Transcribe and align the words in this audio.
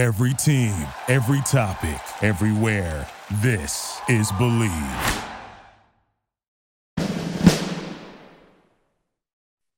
Every 0.00 0.32
team, 0.32 0.74
every 1.08 1.42
topic, 1.42 2.00
everywhere. 2.22 3.06
This 3.42 4.00
is 4.08 4.32
Believe. 4.32 4.72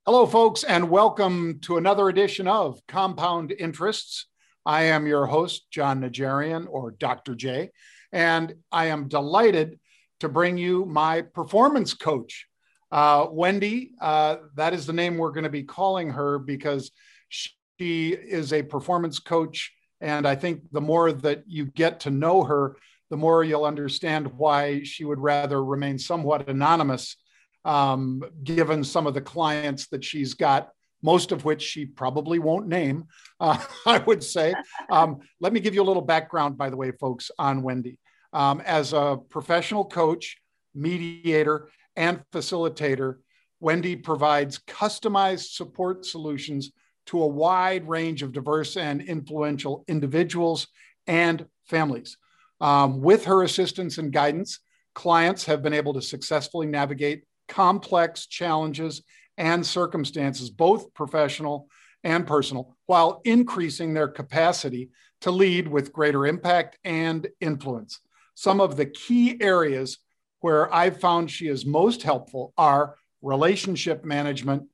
Hello, 0.06 0.24
folks, 0.26 0.62
and 0.62 0.88
welcome 0.90 1.58
to 1.62 1.76
another 1.76 2.08
edition 2.08 2.46
of 2.46 2.80
Compound 2.86 3.52
Interests. 3.58 4.26
I 4.64 4.84
am 4.84 5.08
your 5.08 5.26
host, 5.26 5.68
Jon 5.72 6.02
Najarian, 6.02 6.68
or 6.70 6.92
Dr. 6.92 7.34
J, 7.34 7.72
and 8.12 8.54
I 8.70 8.86
am 8.86 9.08
delighted 9.08 9.80
to 10.20 10.28
bring 10.28 10.56
you 10.56 10.84
my 10.84 11.22
performance 11.22 11.94
coach, 11.94 12.46
uh, 12.92 13.26
Wendy. 13.28 13.90
Uh, 14.00 14.36
that 14.54 14.72
is 14.72 14.86
the 14.86 14.92
name 14.92 15.18
we're 15.18 15.32
going 15.32 15.42
to 15.42 15.50
be 15.50 15.64
calling 15.64 16.10
her 16.10 16.38
because 16.38 16.92
she 17.40 18.12
is 18.12 18.52
a 18.52 18.62
performance 18.62 19.18
coach. 19.18 19.72
And 20.02 20.26
I 20.26 20.34
think 20.34 20.62
the 20.72 20.80
more 20.80 21.12
that 21.12 21.44
you 21.46 21.66
get 21.66 22.00
to 22.00 22.10
know 22.10 22.42
her, 22.42 22.76
the 23.08 23.16
more 23.16 23.44
you'll 23.44 23.64
understand 23.64 24.26
why 24.36 24.82
she 24.82 25.04
would 25.04 25.20
rather 25.20 25.64
remain 25.64 25.98
somewhat 25.98 26.48
anonymous 26.48 27.16
um, 27.64 28.22
given 28.42 28.82
some 28.82 29.06
of 29.06 29.14
the 29.14 29.20
clients 29.20 29.86
that 29.88 30.04
she's 30.04 30.34
got, 30.34 30.70
most 31.02 31.30
of 31.30 31.44
which 31.44 31.62
she 31.62 31.86
probably 31.86 32.40
won't 32.40 32.66
name, 32.66 33.04
uh, 33.38 33.64
I 33.86 33.98
would 33.98 34.24
say. 34.24 34.54
Um, 34.90 35.20
let 35.40 35.52
me 35.52 35.60
give 35.60 35.74
you 35.74 35.82
a 35.82 35.84
little 35.84 36.02
background, 36.02 36.58
by 36.58 36.68
the 36.68 36.76
way, 36.76 36.90
folks, 36.90 37.30
on 37.38 37.62
Wendy. 37.62 38.00
Um, 38.32 38.60
as 38.62 38.92
a 38.92 39.18
professional 39.28 39.84
coach, 39.84 40.38
mediator, 40.74 41.68
and 41.94 42.22
facilitator, 42.32 43.18
Wendy 43.60 43.94
provides 43.94 44.58
customized 44.66 45.52
support 45.52 46.04
solutions 46.04 46.72
to 47.06 47.22
a 47.22 47.26
wide 47.26 47.88
range 47.88 48.22
of 48.22 48.32
diverse 48.32 48.76
and 48.76 49.02
influential 49.02 49.84
individuals 49.88 50.68
and 51.06 51.46
families. 51.66 52.16
Um, 52.60 53.00
with 53.00 53.24
her 53.24 53.42
assistance 53.42 53.98
and 53.98 54.12
guidance, 54.12 54.60
clients 54.94 55.46
have 55.46 55.62
been 55.62 55.72
able 55.72 55.94
to 55.94 56.02
successfully 56.02 56.66
navigate 56.66 57.24
complex 57.48 58.26
challenges 58.26 59.02
and 59.36 59.66
circumstances, 59.66 60.50
both 60.50 60.94
professional 60.94 61.68
and 62.04 62.26
personal, 62.26 62.76
while 62.86 63.20
increasing 63.24 63.94
their 63.94 64.08
capacity 64.08 64.90
to 65.20 65.30
lead 65.30 65.68
with 65.68 65.92
greater 65.92 66.26
impact 66.26 66.78
and 66.84 67.28
influence. 67.40 68.00
Some 68.34 68.60
of 68.60 68.76
the 68.76 68.86
key 68.86 69.40
areas 69.40 69.98
where 70.40 70.72
I've 70.74 71.00
found 71.00 71.30
she 71.30 71.48
is 71.48 71.64
most 71.64 72.02
helpful 72.02 72.52
are 72.56 72.96
relationship 73.22 74.04
management, 74.04 74.64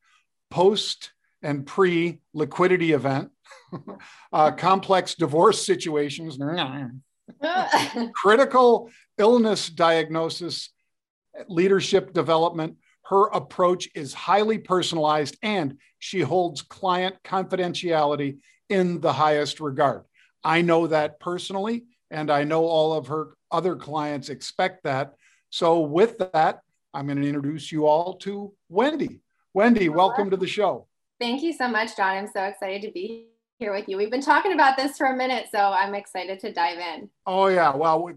post 0.51 1.13
and 1.43 1.67
pre 1.67 2.21
liquidity 2.35 2.93
event, 2.93 3.31
uh, 4.33 4.53
complex 4.53 5.15
divorce 5.15 5.65
situations, 5.65 6.39
critical 8.15 8.91
illness 9.19 9.69
diagnosis, 9.69 10.71
leadership 11.49 12.13
development. 12.13 12.77
Her 13.05 13.27
approach 13.29 13.89
is 13.95 14.13
highly 14.13 14.59
personalized 14.59 15.39
and 15.43 15.79
she 15.99 16.21
holds 16.21 16.63
client 16.63 17.17
confidentiality 17.25 18.39
in 18.69 19.01
the 19.01 19.13
highest 19.13 19.61
regard. 19.61 20.03
I 20.45 20.63
know 20.63 20.87
that 20.89 21.19
personally, 21.21 21.85
and 22.11 22.31
I 22.31 22.45
know 22.45 22.65
all 22.65 22.93
of 22.93 23.09
her 23.09 23.35
other 23.51 23.77
clients 23.77 24.29
expect 24.29 24.85
that. 24.85 25.15
So, 25.51 25.81
with 25.81 26.19
that, 26.19 26.61
I'm 26.93 27.07
going 27.07 27.21
to 27.21 27.27
introduce 27.27 27.73
you 27.73 27.87
all 27.87 28.17
to 28.19 28.53
Wendy. 28.69 29.21
Wendy, 29.55 29.89
welcome 29.89 30.31
to 30.31 30.37
the 30.37 30.47
show. 30.47 30.88
Thank 31.21 31.43
you 31.43 31.53
so 31.53 31.69
much, 31.69 31.97
Jon. 31.97 32.17
I'm 32.17 32.29
so 32.29 32.45
excited 32.45 32.83
to 32.83 32.93
be 32.93 33.27
here 33.59 33.73
with 33.73 33.89
you. 33.89 33.97
We've 33.97 34.11
been 34.11 34.23
talking 34.23 34.53
about 34.53 34.77
this 34.77 34.97
for 34.97 35.07
a 35.07 35.17
minute, 35.17 35.47
so 35.51 35.59
I'm 35.59 35.95
excited 35.95 36.39
to 36.41 36.53
dive 36.53 36.79
in. 36.79 37.11
Oh 37.27 37.49
yeah, 37.49 37.75
well, 37.75 38.05
we, 38.05 38.13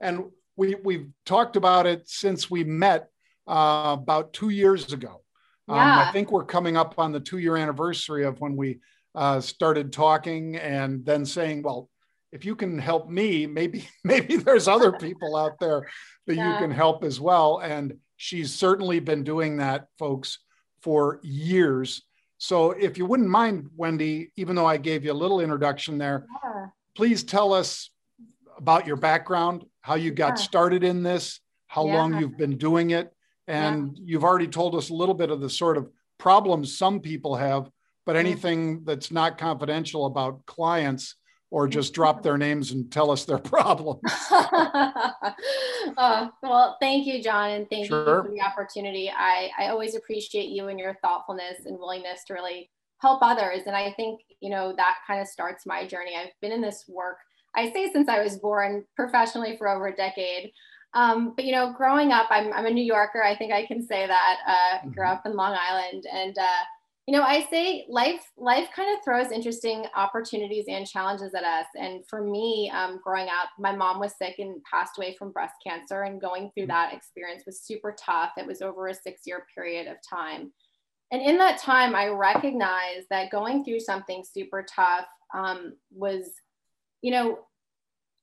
and 0.00 0.24
we 0.56 0.74
we've 0.82 1.08
talked 1.26 1.56
about 1.56 1.86
it 1.86 2.08
since 2.08 2.50
we 2.50 2.64
met 2.64 3.10
uh, 3.46 3.96
about 4.00 4.32
two 4.32 4.48
years 4.48 4.92
ago. 4.92 5.22
Um, 5.68 5.76
yeah. 5.76 6.06
I 6.08 6.12
think 6.12 6.30
we're 6.30 6.44
coming 6.44 6.76
up 6.76 6.94
on 6.98 7.12
the 7.12 7.20
two 7.20 7.38
year 7.38 7.56
anniversary 7.56 8.24
of 8.24 8.40
when 8.40 8.56
we 8.56 8.78
uh, 9.14 9.40
started 9.40 9.92
talking, 9.92 10.56
and 10.56 11.04
then 11.04 11.26
saying, 11.26 11.62
"Well, 11.62 11.90
if 12.32 12.46
you 12.46 12.56
can 12.56 12.78
help 12.78 13.10
me, 13.10 13.46
maybe 13.46 13.86
maybe 14.04 14.36
there's 14.36 14.66
other 14.66 14.92
people 14.98 15.36
out 15.36 15.58
there 15.60 15.86
that 16.26 16.36
yeah. 16.36 16.54
you 16.54 16.58
can 16.58 16.70
help 16.70 17.04
as 17.04 17.20
well." 17.20 17.58
And 17.58 17.98
she's 18.16 18.54
certainly 18.54 19.00
been 19.00 19.24
doing 19.24 19.58
that, 19.58 19.88
folks, 19.98 20.38
for 20.80 21.20
years. 21.22 22.02
So, 22.38 22.72
if 22.72 22.98
you 22.98 23.06
wouldn't 23.06 23.28
mind, 23.28 23.70
Wendy, 23.76 24.30
even 24.36 24.56
though 24.56 24.66
I 24.66 24.76
gave 24.76 25.04
you 25.04 25.12
a 25.12 25.14
little 25.14 25.40
introduction 25.40 25.98
there, 25.98 26.26
yeah. 26.44 26.66
please 26.94 27.24
tell 27.24 27.52
us 27.52 27.90
about 28.58 28.86
your 28.86 28.96
background, 28.96 29.64
how 29.80 29.94
you 29.94 30.10
got 30.10 30.30
yeah. 30.38 30.44
started 30.44 30.84
in 30.84 31.02
this, 31.02 31.40
how 31.66 31.86
yeah. 31.86 31.94
long 31.94 32.18
you've 32.18 32.36
been 32.36 32.56
doing 32.56 32.90
it. 32.90 33.12
And 33.48 33.96
you've 34.02 34.24
already 34.24 34.48
told 34.48 34.74
us 34.74 34.90
a 34.90 34.94
little 34.94 35.14
bit 35.14 35.30
of 35.30 35.40
the 35.40 35.48
sort 35.48 35.76
of 35.76 35.88
problems 36.18 36.76
some 36.76 37.00
people 37.00 37.36
have, 37.36 37.70
but 38.04 38.16
anything 38.16 38.82
that's 38.84 39.12
not 39.12 39.38
confidential 39.38 40.06
about 40.06 40.44
clients 40.46 41.14
or 41.50 41.68
just 41.68 41.94
drop 41.94 42.22
their 42.22 42.36
names 42.36 42.72
and 42.72 42.90
tell 42.90 43.10
us 43.10 43.24
their 43.24 43.38
problems. 43.54 44.02
uh, 44.30 46.28
well, 46.42 46.76
thank 46.80 47.06
you, 47.06 47.22
Jon, 47.22 47.50
and 47.50 47.70
thank 47.70 47.86
sure. 47.86 48.16
you 48.16 48.22
for 48.22 48.30
the 48.34 48.40
opportunity. 48.42 49.10
I, 49.14 49.50
I 49.58 49.68
always 49.68 49.94
appreciate 49.94 50.48
you 50.48 50.68
and 50.68 50.78
your 50.78 50.96
thoughtfulness 51.02 51.66
and 51.66 51.78
willingness 51.78 52.24
to 52.24 52.34
really 52.34 52.70
help 52.98 53.20
others. 53.22 53.62
And 53.66 53.76
I 53.76 53.92
think, 53.92 54.20
you 54.40 54.50
know, 54.50 54.74
that 54.76 54.96
kind 55.06 55.20
of 55.20 55.28
starts 55.28 55.66
my 55.66 55.86
journey. 55.86 56.16
I've 56.16 56.32
been 56.40 56.52
in 56.52 56.62
this 56.62 56.84
work, 56.88 57.18
I 57.56 57.72
say 57.72 57.90
since 57.90 58.08
I 58.08 58.22
was 58.22 58.38
born 58.38 58.84
professionally 58.94 59.56
for 59.56 59.68
over 59.68 59.88
a 59.88 59.96
decade. 59.96 60.52
Um, 60.94 61.34
but 61.34 61.44
you 61.44 61.52
know, 61.52 61.72
growing 61.76 62.12
up, 62.12 62.26
I'm, 62.30 62.52
I'm 62.52 62.66
a 62.66 62.70
New 62.70 62.84
Yorker. 62.84 63.22
I 63.22 63.36
think 63.36 63.52
I 63.52 63.66
can 63.66 63.86
say 63.86 64.06
that. 64.06 64.36
Uh, 64.46 64.78
mm-hmm. 64.78 64.90
Grew 64.90 65.06
up 65.06 65.22
in 65.26 65.34
Long 65.34 65.56
Island, 65.58 66.04
and 66.10 66.36
uh, 66.38 66.64
you 67.06 67.12
know 67.16 67.22
i 67.22 67.46
say 67.50 67.86
life 67.88 68.32
life 68.36 68.68
kind 68.74 68.96
of 68.96 69.04
throws 69.04 69.30
interesting 69.30 69.84
opportunities 69.94 70.64
and 70.68 70.86
challenges 70.86 71.34
at 71.34 71.44
us. 71.44 71.66
And 71.76 72.04
for 72.08 72.22
me 72.22 72.70
um, 72.74 73.00
growing 73.02 73.28
up 73.28 73.50
my 73.58 73.74
mom 73.74 74.00
was 74.00 74.16
sick 74.18 74.36
and 74.38 74.62
passed 74.70 74.98
away 74.98 75.14
from 75.18 75.32
breast 75.32 75.54
cancer 75.64 76.02
and 76.02 76.20
going 76.20 76.50
through 76.54 76.66
that 76.68 76.92
experience 76.92 77.44
was 77.46 77.62
super 77.62 77.94
tough. 77.98 78.32
It 78.36 78.46
was 78.46 78.62
over 78.62 78.88
a 78.88 78.94
six 78.94 79.22
year 79.24 79.46
period 79.54 79.86
of 79.86 79.96
time. 80.08 80.52
And 81.12 81.22
in 81.22 81.38
that 81.38 81.60
time 81.60 81.94
i 81.94 82.08
recognized 82.08 83.06
that 83.10 83.30
going 83.30 83.64
through 83.64 83.80
something 83.80 84.24
super 84.24 84.64
tough 84.68 85.06
um, 85.34 85.74
was 85.92 86.30
you 87.02 87.12
know 87.12 87.38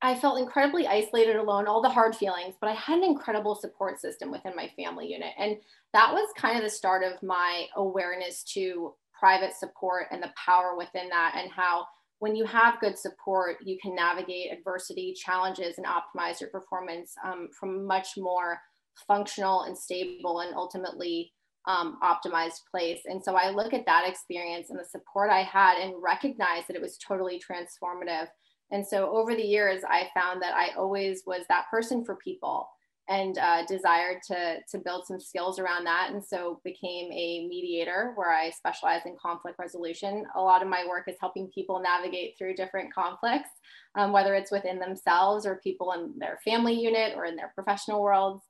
I 0.03 0.15
felt 0.15 0.37
incredibly 0.37 0.85
isolated, 0.85 1.37
alone, 1.37 1.65
all 1.65 1.81
the 1.81 1.87
hard 1.87 2.13
feelings, 2.13 2.55
but 2.59 2.69
I 2.69 2.73
had 2.73 2.97
an 2.97 3.05
incredible 3.05 3.55
support 3.55 4.01
system 4.01 4.31
within 4.31 4.53
my 4.53 4.69
family 4.75 5.07
unit. 5.07 5.31
And 5.39 5.55
that 5.93 6.11
was 6.11 6.27
kind 6.37 6.57
of 6.57 6.63
the 6.63 6.69
start 6.69 7.03
of 7.05 7.23
my 7.23 7.67
awareness 7.77 8.43
to 8.53 8.93
private 9.17 9.53
support 9.53 10.07
and 10.11 10.21
the 10.21 10.33
power 10.45 10.75
within 10.77 11.07
that, 11.07 11.35
and 11.37 11.49
how 11.49 11.85
when 12.19 12.35
you 12.35 12.45
have 12.45 12.81
good 12.81 12.97
support, 12.97 13.57
you 13.63 13.77
can 13.81 13.95
navigate 13.95 14.51
adversity, 14.51 15.13
challenges, 15.13 15.77
and 15.77 15.87
optimize 15.87 16.41
your 16.41 16.49
performance 16.49 17.13
um, 17.23 17.47
from 17.57 17.87
much 17.87 18.17
more 18.17 18.59
functional 19.07 19.63
and 19.63 19.77
stable 19.77 20.41
and 20.41 20.53
ultimately 20.53 21.31
um, 21.65 21.97
optimized 22.03 22.59
place. 22.69 22.99
And 23.05 23.23
so 23.23 23.35
I 23.35 23.51
look 23.51 23.73
at 23.73 23.85
that 23.85 24.07
experience 24.07 24.69
and 24.69 24.77
the 24.77 24.85
support 24.85 25.29
I 25.29 25.43
had 25.43 25.77
and 25.77 25.93
recognize 26.01 26.67
that 26.67 26.75
it 26.75 26.81
was 26.81 26.97
totally 26.97 27.39
transformative 27.39 28.27
and 28.71 28.85
so 28.85 29.15
over 29.15 29.35
the 29.35 29.41
years, 29.41 29.83
I 29.87 30.09
found 30.13 30.41
that 30.41 30.55
I 30.55 30.69
always 30.77 31.23
was 31.25 31.45
that 31.49 31.65
person 31.69 32.03
for 32.03 32.15
people 32.15 32.67
and 33.09 33.37
uh, 33.37 33.65
desired 33.65 34.21
to, 34.27 34.59
to 34.71 34.77
build 34.77 35.05
some 35.05 35.19
skills 35.19 35.59
around 35.59 35.83
that. 35.83 36.11
And 36.11 36.23
so 36.23 36.61
became 36.63 37.11
a 37.11 37.45
mediator 37.47 38.13
where 38.15 38.31
I 38.31 38.49
specialize 38.49 39.01
in 39.05 39.17
conflict 39.21 39.59
resolution. 39.59 40.25
A 40.35 40.41
lot 40.41 40.61
of 40.61 40.69
my 40.69 40.85
work 40.87 41.09
is 41.09 41.17
helping 41.19 41.49
people 41.53 41.81
navigate 41.81 42.35
through 42.37 42.55
different 42.55 42.93
conflicts, 42.93 43.49
um, 43.95 44.13
whether 44.13 44.35
it's 44.35 44.51
within 44.51 44.79
themselves 44.79 45.45
or 45.45 45.59
people 45.61 45.91
in 45.91 46.13
their 46.17 46.39
family 46.45 46.73
unit 46.73 47.13
or 47.15 47.25
in 47.25 47.35
their 47.35 47.51
professional 47.53 48.01
worlds. 48.01 48.43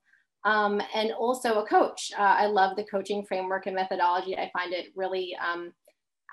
Um, 0.46 0.82
and 0.94 1.14
also 1.14 1.62
a 1.62 1.68
coach. 1.68 2.12
Uh, 2.18 2.22
I 2.22 2.48
love 2.48 2.76
the 2.76 2.84
coaching 2.84 3.26
framework 3.26 3.66
and 3.66 3.76
methodology. 3.76 4.38
I 4.38 4.52
find 4.52 4.74
it 4.74 4.88
really 4.94 5.36
um, 5.38 5.72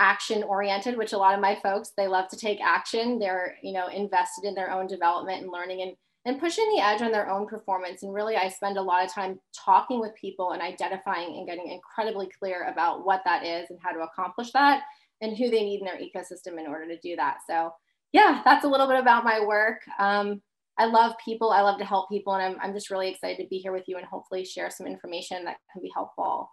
action 0.01 0.43
oriented 0.43 0.97
which 0.97 1.13
a 1.13 1.19
lot 1.19 1.35
of 1.35 1.41
my 1.41 1.57
folks 1.63 1.93
they 1.97 2.09
love 2.09 2.29
to 2.29 2.37
take 2.37 2.61
action. 2.61 3.19
They're 3.19 3.57
you 3.63 3.73
know 3.73 3.87
invested 3.89 4.45
in 4.45 4.55
their 4.55 4.73
own 4.73 4.87
development 4.87 5.43
and 5.43 5.53
learning 5.53 5.83
and 5.83 5.93
and 6.27 6.41
pushing 6.41 6.69
the 6.75 6.83
edge 6.83 7.01
on 7.03 7.13
their 7.13 7.31
own 7.31 7.47
performance. 7.47 8.03
And 8.03 8.13
really 8.13 8.37
i 8.37 8.49
spend 8.49 8.79
a 8.79 8.83
lot 8.83 9.05
of 9.05 9.13
time 9.13 9.39
talking 9.55 10.01
with 10.01 10.15
people 10.21 10.53
and 10.53 10.63
identifying 10.63 11.37
and 11.37 11.47
getting 11.47 11.71
incredibly 11.71 12.29
clear 12.39 12.69
about 12.73 13.05
what 13.05 13.23
that 13.25 13.45
is 13.45 13.71
and 13.71 13.79
how 13.83 13.93
to 13.93 14.01
accomplish 14.01 14.51
that 14.53 14.83
and 15.21 15.37
who 15.37 15.51
they 15.51 15.63
need 15.63 15.81
in 15.81 15.87
their 15.87 15.99
ecosystem 15.99 16.59
in 16.59 16.67
order 16.67 16.89
to 16.89 16.99
do 17.01 17.15
that. 17.17 17.39
So 17.49 17.71
yeah 18.13 18.41
that's 18.45 18.65
a 18.65 18.69
little 18.69 18.89
bit 18.89 18.99
about 18.99 19.25
my 19.25 19.45
work. 19.45 19.83
Um, 19.99 20.41
i 20.79 20.87
love 20.87 21.13
people. 21.23 21.51
I 21.51 21.61
love 21.61 21.79
to 21.79 21.85
help 21.85 22.09
people. 22.09 22.35
And 22.35 22.43
I'm, 22.43 22.61
I'm 22.63 22.73
just 22.73 22.91
really 22.91 23.11
excited 23.11 23.43
to 23.43 23.49
be 23.49 23.59
here 23.59 23.73
with 23.73 23.85
you 23.87 23.99
and 23.99 24.07
hopefully 24.07 24.47
share 24.47 24.71
some 24.71 24.87
information 24.87 25.45
that 25.45 25.59
can 25.73 25.83
be 25.83 25.91
helpful 25.95 26.49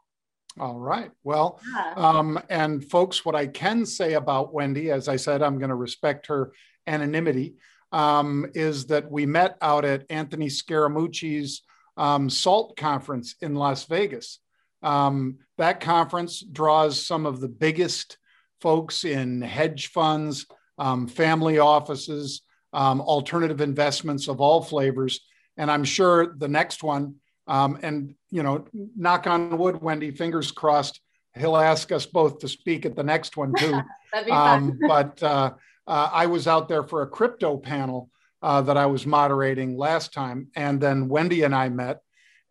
all 0.59 0.79
right. 0.79 1.11
Well, 1.23 1.59
yeah. 1.73 1.93
um, 1.95 2.39
and 2.49 2.83
folks, 2.89 3.23
what 3.25 3.35
I 3.35 3.47
can 3.47 3.85
say 3.85 4.13
about 4.13 4.53
Wendy, 4.53 4.91
as 4.91 5.07
I 5.07 5.15
said, 5.15 5.41
I'm 5.41 5.57
going 5.57 5.69
to 5.69 5.75
respect 5.75 6.27
her 6.27 6.51
anonymity, 6.85 7.55
um, 7.91 8.47
is 8.53 8.85
that 8.87 9.09
we 9.09 9.25
met 9.25 9.57
out 9.61 9.85
at 9.85 10.05
Anthony 10.09 10.47
Scaramucci's 10.47 11.61
um, 11.95 12.29
SALT 12.29 12.77
conference 12.77 13.35
in 13.41 13.55
Las 13.55 13.85
Vegas. 13.85 14.39
Um, 14.83 15.37
that 15.57 15.79
conference 15.79 16.41
draws 16.41 17.05
some 17.05 17.25
of 17.25 17.39
the 17.39 17.47
biggest 17.47 18.17
folks 18.61 19.03
in 19.03 19.41
hedge 19.41 19.87
funds, 19.87 20.45
um, 20.77 21.07
family 21.07 21.59
offices, 21.59 22.41
um, 22.73 23.01
alternative 23.01 23.61
investments 23.61 24.27
of 24.27 24.41
all 24.41 24.61
flavors. 24.61 25.21
And 25.57 25.71
I'm 25.71 25.83
sure 25.83 26.35
the 26.37 26.47
next 26.47 26.83
one, 26.83 27.15
um, 27.47 27.79
and 27.81 28.13
you 28.29 28.43
know, 28.43 28.65
knock 28.95 29.27
on 29.27 29.57
wood, 29.57 29.81
Wendy, 29.81 30.11
fingers 30.11 30.51
crossed, 30.51 31.01
he'll 31.35 31.57
ask 31.57 31.91
us 31.91 32.05
both 32.05 32.39
to 32.39 32.47
speak 32.47 32.85
at 32.85 32.95
the 32.95 33.03
next 33.03 33.37
one 33.37 33.53
too. 33.53 33.79
um, 34.31 34.77
but 34.87 35.21
uh, 35.23 35.53
uh, 35.85 36.09
I 36.11 36.25
was 36.25 36.47
out 36.47 36.67
there 36.67 36.83
for 36.83 37.01
a 37.01 37.07
crypto 37.07 37.57
panel 37.57 38.09
uh, 38.41 38.61
that 38.61 38.77
I 38.77 38.85
was 38.85 39.05
moderating 39.05 39.77
last 39.77 40.13
time, 40.13 40.47
and 40.55 40.79
then 40.79 41.07
Wendy 41.07 41.43
and 41.43 41.55
I 41.55 41.69
met, 41.69 42.01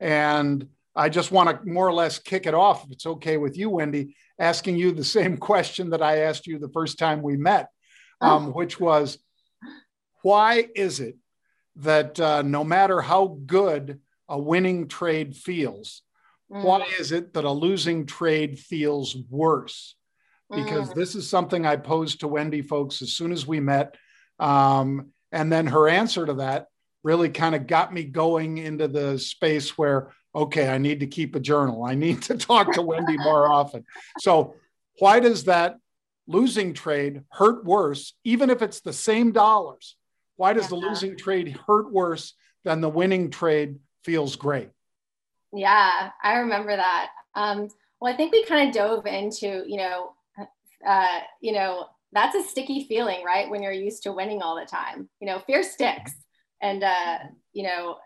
and 0.01 0.67
I 0.95 1.09
just 1.09 1.31
want 1.31 1.51
to 1.51 1.69
more 1.69 1.87
or 1.87 1.93
less 1.93 2.19
kick 2.19 2.47
it 2.47 2.55
off, 2.55 2.85
if 2.85 2.93
it's 2.93 3.07
okay 3.07 3.37
with 3.37 3.57
you, 3.57 3.71
Wendy, 3.71 4.17
asking 4.39 4.77
you 4.77 4.93
the 4.93 5.05
same 5.05 5.37
question 5.51 5.91
that 5.91 6.03
I 6.03 6.21
asked 6.21 6.47
you 6.47 6.59
the 6.59 6.71
first 6.71 6.99
time 6.99 7.23
we 7.23 7.37
met, 7.37 7.69
um, 8.21 8.47
oh. 8.47 8.51
which 8.51 8.81
was, 8.81 9.19
why 10.23 10.67
is 10.75 11.01
it 11.01 11.17
that 11.77 12.19
uh, 12.19 12.43
no 12.43 12.65
matter 12.65 13.01
how 13.01 13.39
good 13.45 14.01
a 14.29 14.39
winning 14.39 14.89
trade 14.89 15.37
feels, 15.37 16.03
mm. 16.51 16.63
why 16.63 16.87
is 16.99 17.13
it 17.13 17.35
that 17.35 17.45
a 17.45 17.51
losing 17.51 18.07
trade 18.07 18.59
feels 18.59 19.17
worse? 19.31 19.95
Because 20.51 20.91
mm. 20.91 20.95
this 20.95 21.15
is 21.15 21.29
something 21.29 21.67
I 21.67 21.77
posed 21.77 22.21
to 22.21 22.29
Wendy 22.29 22.63
folks 22.63 23.03
as 23.03 23.13
soon 23.13 23.33
as 23.33 23.47
we 23.47 23.61
met. 23.61 23.97
Um, 24.39 25.13
and 25.33 25.53
then 25.53 25.67
her 25.69 25.89
answer 25.89 26.25
to 26.27 26.35
that 26.35 26.67
really 27.03 27.29
kind 27.29 27.55
of 27.55 27.67
got 27.67 27.93
me 27.93 28.05
going 28.05 28.59
into 28.59 28.89
the 28.89 29.19
space 29.19 29.79
where, 29.79 30.13
okay, 30.35 30.69
I 30.69 30.79
need 30.79 31.01
to 31.01 31.07
keep 31.07 31.37
a 31.37 31.41
journal. 31.41 31.85
I 31.85 31.95
need 31.95 32.23
to 32.23 32.37
talk 32.39 32.73
to 32.73 32.83
Wendy 32.83 33.17
more 33.17 33.49
often. 33.53 33.85
So, 34.19 34.55
why 34.99 35.21
does 35.21 35.45
that 35.45 35.77
losing 36.27 36.73
trade 36.75 37.23
hurt 37.31 37.65
worse, 37.65 38.15
even 38.25 38.51
if 38.51 38.63
it's 38.63 38.81
the 38.81 38.93
same 38.93 39.31
dollars? 39.33 39.97
Why 40.37 40.53
does 40.53 40.65
yeah. 40.65 40.69
the 40.71 40.77
losing 40.77 41.17
trade 41.17 41.57
hurt 41.67 41.93
worse 41.93 42.35
than 42.65 42.81
the 42.81 42.89
winning 42.89 43.31
trade 43.31 43.77
feels 44.07 44.37
great? 44.37 44.71
Yeah, 45.53 46.11
I 46.23 46.37
remember 46.37 46.77
that. 46.77 47.09
Um, 47.35 47.69
well, 48.01 48.15
I 48.15 48.17
think 48.17 48.33
we 48.33 48.45
kind 48.45 48.69
of 48.69 48.75
dove 48.75 49.05
into, 49.07 49.65
you 49.67 49.79
know, 49.79 50.13
uh, 50.87 51.19
you 51.41 51.53
know, 51.53 51.87
that's 52.13 52.37
a 52.37 52.43
sticky 52.43 52.87
feeling, 52.89 53.25
right? 53.25 53.51
When 53.51 53.63
you're 53.63 53.73
used 53.73 54.05
to 54.05 54.13
winning 54.13 54.43
all 54.43 54.55
the 54.55 54.65
time, 54.65 55.09
you 55.21 55.27
know, 55.27 55.41
fear 55.41 55.65
sticks, 55.65 56.13
and 56.63 56.85
uh, 56.85 57.19
you 57.53 57.65
know, 57.65 57.97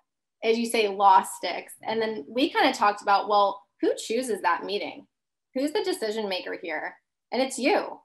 as 0.42 0.58
you 0.58 0.66
say, 0.66 0.88
loss 0.88 1.36
sticks. 1.36 1.74
And 1.82 2.00
then 2.00 2.24
we 2.26 2.50
kind 2.50 2.68
of 2.68 2.74
talked 2.74 3.02
about, 3.02 3.28
well, 3.28 3.62
who 3.82 3.92
chooses 3.96 4.40
that 4.40 4.64
meeting? 4.64 5.06
Who's 5.54 5.72
the 5.72 5.84
decision 5.84 6.28
maker 6.28 6.58
here? 6.60 6.94
And 7.30 7.42
it's 7.42 7.58
you. 7.58 8.00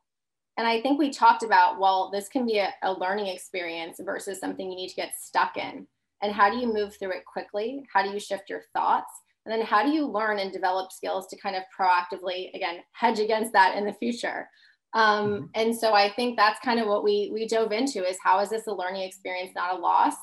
And 0.57 0.67
I 0.67 0.81
think 0.81 0.99
we 0.99 1.11
talked 1.11 1.43
about, 1.43 1.79
well, 1.79 2.11
this 2.11 2.27
can 2.27 2.45
be 2.45 2.59
a, 2.59 2.73
a 2.83 2.93
learning 2.93 3.27
experience 3.27 3.99
versus 4.03 4.39
something 4.39 4.69
you 4.69 4.75
need 4.75 4.89
to 4.89 4.95
get 4.95 5.13
stuck 5.19 5.57
in. 5.57 5.87
And 6.21 6.33
how 6.33 6.49
do 6.49 6.57
you 6.57 6.71
move 6.71 6.95
through 6.95 7.11
it 7.11 7.25
quickly? 7.25 7.85
How 7.93 8.03
do 8.03 8.09
you 8.09 8.19
shift 8.19 8.49
your 8.49 8.61
thoughts? 8.73 9.11
And 9.45 9.53
then 9.53 9.65
how 9.65 9.83
do 9.83 9.89
you 9.89 10.07
learn 10.07 10.39
and 10.39 10.51
develop 10.51 10.91
skills 10.91 11.27
to 11.27 11.37
kind 11.37 11.55
of 11.55 11.63
proactively, 11.77 12.53
again, 12.55 12.79
hedge 12.93 13.19
against 13.19 13.53
that 13.53 13.77
in 13.77 13.85
the 13.85 13.93
future? 13.93 14.49
Um, 14.93 15.29
mm-hmm. 15.29 15.45
And 15.53 15.75
so 15.75 15.93
I 15.93 16.09
think 16.09 16.37
that's 16.37 16.59
kind 16.61 16.79
of 16.79 16.87
what 16.87 17.03
we 17.03 17.29
we 17.31 17.47
dove 17.47 17.71
into 17.71 18.07
is 18.07 18.17
how 18.23 18.39
is 18.39 18.49
this 18.49 18.65
a 18.67 18.73
learning 18.73 19.03
experience, 19.03 19.51
not 19.53 19.75
a 19.75 19.77
loss? 19.77 20.15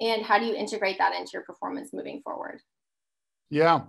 And 0.00 0.22
how 0.24 0.38
do 0.38 0.46
you 0.46 0.54
integrate 0.54 0.98
that 0.98 1.14
into 1.14 1.30
your 1.34 1.42
performance 1.42 1.92
moving 1.92 2.20
forward? 2.22 2.60
Yeah. 3.48 3.82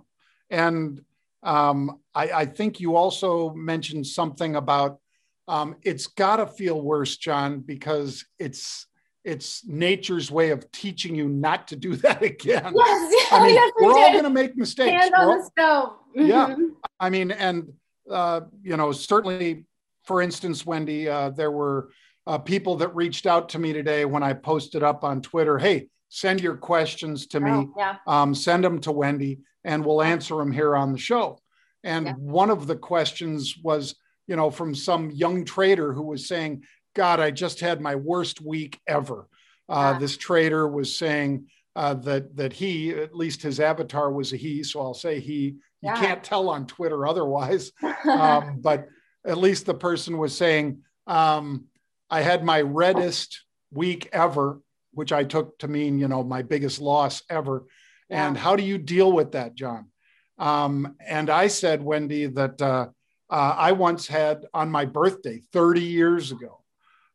And 0.50 1.02
um, 1.42 2.00
I, 2.14 2.30
I, 2.30 2.46
think 2.46 2.80
you 2.80 2.94
also 2.96 3.52
mentioned 3.54 4.06
something 4.06 4.56
about 4.56 5.00
um, 5.48 5.76
it's 5.82 6.06
got 6.06 6.36
to 6.36 6.46
feel 6.46 6.80
worse, 6.80 7.16
Jon, 7.16 7.60
because 7.60 8.24
it's 8.38 8.86
it's 9.26 9.66
nature's 9.66 10.30
way 10.30 10.50
of 10.50 10.70
teaching 10.70 11.16
you 11.16 11.28
not 11.28 11.66
to 11.68 11.76
do 11.76 11.96
that 12.04 12.22
again. 12.22 12.72
Yes, 12.74 13.32
I 13.32 13.44
mean, 13.44 13.54
yes, 13.54 13.72
we're 13.80 13.92
all 13.92 14.12
going 14.12 14.24
to 14.24 14.30
make 14.30 14.56
mistakes. 14.56 14.92
Hand 14.92 15.14
on 15.14 15.38
the 15.38 15.44
stove. 15.44 15.92
Mm-hmm. 16.16 16.26
Yeah, 16.26 16.56
I 17.00 17.10
mean, 17.10 17.32
and 17.32 17.72
uh, 18.10 18.42
you 18.62 18.76
know, 18.76 18.92
certainly, 18.92 19.66
for 20.04 20.22
instance, 20.22 20.64
Wendy, 20.64 21.08
uh, 21.08 21.30
there 21.30 21.50
were 21.50 21.90
uh, 22.26 22.38
people 22.38 22.76
that 22.76 22.94
reached 22.94 23.26
out 23.26 23.48
to 23.50 23.58
me 23.58 23.72
today 23.72 24.04
when 24.04 24.22
I 24.22 24.32
posted 24.32 24.84
up 24.84 25.02
on 25.02 25.20
Twitter. 25.20 25.58
Hey, 25.58 25.88
send 26.08 26.40
your 26.40 26.56
questions 26.56 27.26
to 27.28 27.40
me. 27.40 27.50
Oh, 27.50 27.74
yeah. 27.76 27.96
um, 28.06 28.34
send 28.34 28.62
them 28.62 28.80
to 28.82 28.92
Wendy, 28.92 29.40
and 29.64 29.84
we'll 29.84 30.02
answer 30.02 30.36
them 30.36 30.52
here 30.52 30.76
on 30.76 30.92
the 30.92 30.98
show. 30.98 31.40
And 31.82 32.06
yeah. 32.06 32.12
one 32.14 32.50
of 32.50 32.68
the 32.68 32.76
questions 32.76 33.56
was 33.62 33.96
you 34.26 34.36
know, 34.36 34.50
from 34.50 34.74
some 34.74 35.10
young 35.10 35.44
trader 35.44 35.92
who 35.92 36.02
was 36.02 36.26
saying, 36.26 36.64
God, 36.96 37.20
I 37.20 37.30
just 37.30 37.60
had 37.60 37.80
my 37.80 37.94
worst 37.94 38.40
week 38.40 38.80
ever. 38.86 39.28
Uh, 39.68 39.92
yeah. 39.92 39.98
This 39.98 40.16
trader 40.16 40.66
was 40.66 40.96
saying 40.96 41.46
uh, 41.76 41.94
that 41.94 42.34
that 42.36 42.54
he, 42.54 42.90
at 42.90 43.14
least 43.14 43.42
his 43.42 43.60
avatar 43.60 44.10
was 44.10 44.32
a 44.32 44.36
he, 44.36 44.62
so 44.62 44.80
I'll 44.80 44.94
say 44.94 45.20
he. 45.20 45.56
You 45.82 45.92
yeah. 45.92 46.00
can't 46.00 46.24
tell 46.24 46.48
on 46.48 46.66
Twitter 46.66 47.06
otherwise, 47.06 47.70
um, 48.10 48.60
but 48.60 48.88
at 49.26 49.36
least 49.36 49.66
the 49.66 49.74
person 49.74 50.16
was 50.16 50.34
saying, 50.34 50.78
um, 51.06 51.66
I 52.08 52.22
had 52.22 52.42
my 52.42 52.62
reddest 52.62 53.44
week 53.70 54.08
ever, 54.12 54.60
which 54.92 55.12
I 55.12 55.24
took 55.24 55.58
to 55.58 55.68
mean, 55.68 55.98
you 55.98 56.08
know, 56.08 56.24
my 56.24 56.40
biggest 56.40 56.80
loss 56.80 57.22
ever. 57.28 57.66
Yeah. 58.08 58.26
And 58.26 58.38
how 58.38 58.56
do 58.56 58.62
you 58.62 58.78
deal 58.78 59.12
with 59.12 59.32
that, 59.32 59.54
Jon? 59.54 59.90
Um, 60.38 60.96
and 61.06 61.28
I 61.28 61.48
said, 61.48 61.82
Wendy, 61.82 62.26
that 62.26 62.62
uh, 62.62 62.86
uh, 63.28 63.54
I 63.58 63.72
once 63.72 64.06
had 64.06 64.46
on 64.54 64.70
my 64.70 64.86
birthday 64.86 65.42
30 65.52 65.82
years 65.82 66.32
ago, 66.32 66.62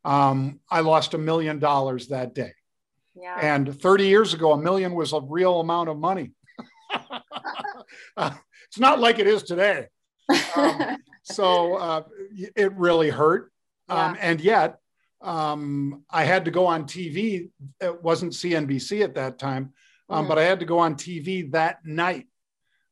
um, 0.04 0.60
I 0.70 0.82
lost 0.82 1.14
a 1.14 1.18
million 1.18 1.60
dollars 1.60 2.08
that 2.08 2.34
day. 2.34 2.54
Yeah. 3.16 3.38
And 3.40 3.80
30 3.80 4.08
years 4.08 4.34
ago, 4.34 4.54
a 4.54 4.58
million 4.58 4.94
was 4.94 5.14
a 5.14 5.22
real 5.22 5.60
amount 5.60 5.90
of 5.90 5.98
money. 5.98 6.32
uh, 8.18 8.32
it's 8.68 8.80
not 8.80 9.00
like 9.00 9.20
it 9.20 9.28
is 9.28 9.44
today. 9.44 9.88
Um, 10.56 10.98
so 11.24 11.76
uh, 11.76 12.04
it 12.56 12.74
really 12.74 13.10
hurt. 13.10 13.52
Um, 13.90 14.16
yeah. 14.16 14.22
And 14.22 14.42
yet, 14.42 14.78
um, 15.22 16.04
I 16.10 16.24
had 16.24 16.46
to 16.46 16.52
go 16.52 16.66
on 16.66 16.86
TV. 16.86 17.50
It 17.80 18.02
wasn't 18.02 18.34
CNBC 18.34 19.04
at 19.04 19.16
that 19.16 19.38
time, 19.38 19.74
mm. 20.10 20.28
but 20.28 20.40
I 20.40 20.44
had 20.44 20.60
to 20.62 20.66
go 20.66 20.80
on 20.80 20.96
TV 20.96 21.52
that 21.52 21.86
night 21.86 22.28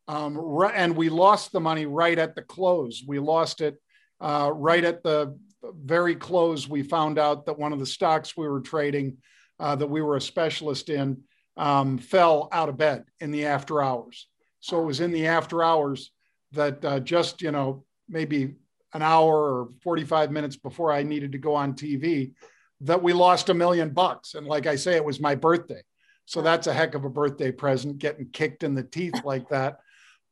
um, 0.09 0.39
and 0.73 0.95
we 0.95 1.09
lost 1.09 1.51
the 1.51 1.59
money 1.59 1.85
right 1.85 2.17
at 2.17 2.33
the 2.33 2.41
close. 2.41 3.03
We 3.05 3.19
lost 3.19 3.61
it 3.61 3.79
uh, 4.19 4.51
right 4.51 4.83
at 4.83 5.03
the 5.03 5.37
very 5.63 6.15
close. 6.15 6.67
We 6.67 6.83
found 6.83 7.19
out 7.19 7.45
that 7.45 7.59
one 7.59 7.73
of 7.73 7.79
the 7.79 7.85
stocks 7.85 8.37
we 8.37 8.47
were 8.47 8.61
trading, 8.61 9.17
uh, 9.59 9.75
that 9.75 9.87
we 9.87 10.01
were 10.01 10.15
a 10.15 10.21
specialist 10.21 10.89
in, 10.89 11.21
um, 11.57 11.97
fell 11.97 12.47
out 12.51 12.69
of 12.69 12.77
bed 12.77 13.03
in 13.19 13.31
the 13.31 13.45
after 13.45 13.81
hours. 13.81 14.27
So 14.61 14.81
it 14.81 14.85
was 14.85 15.01
in 15.01 15.11
the 15.11 15.27
after 15.27 15.63
hours 15.63 16.11
that 16.53 16.83
uh, 16.83 16.99
just, 16.99 17.41
you 17.41 17.51
know, 17.51 17.85
maybe 18.07 18.55
an 18.93 19.01
hour 19.01 19.35
or 19.35 19.69
45 19.83 20.31
minutes 20.31 20.55
before 20.55 20.91
I 20.91 21.03
needed 21.03 21.33
to 21.33 21.37
go 21.37 21.55
on 21.55 21.73
TV, 21.73 22.33
that 22.81 23.03
we 23.03 23.13
lost 23.13 23.49
a 23.49 23.53
million 23.53 23.89
bucks. 23.89 24.35
And 24.35 24.47
like 24.47 24.65
I 24.65 24.75
say, 24.75 24.95
it 24.95 25.05
was 25.05 25.19
my 25.19 25.35
birthday. 25.35 25.81
So 26.25 26.41
that's 26.41 26.67
a 26.67 26.73
heck 26.73 26.95
of 26.95 27.05
a 27.05 27.09
birthday 27.09 27.51
present, 27.51 27.97
getting 27.97 28.29
kicked 28.29 28.63
in 28.63 28.73
the 28.73 28.83
teeth 28.83 29.23
like 29.23 29.49
that. 29.49 29.79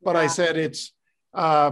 But 0.01 0.15
yeah. 0.15 0.21
I 0.21 0.27
said 0.27 0.57
it's, 0.57 0.93
uh, 1.33 1.71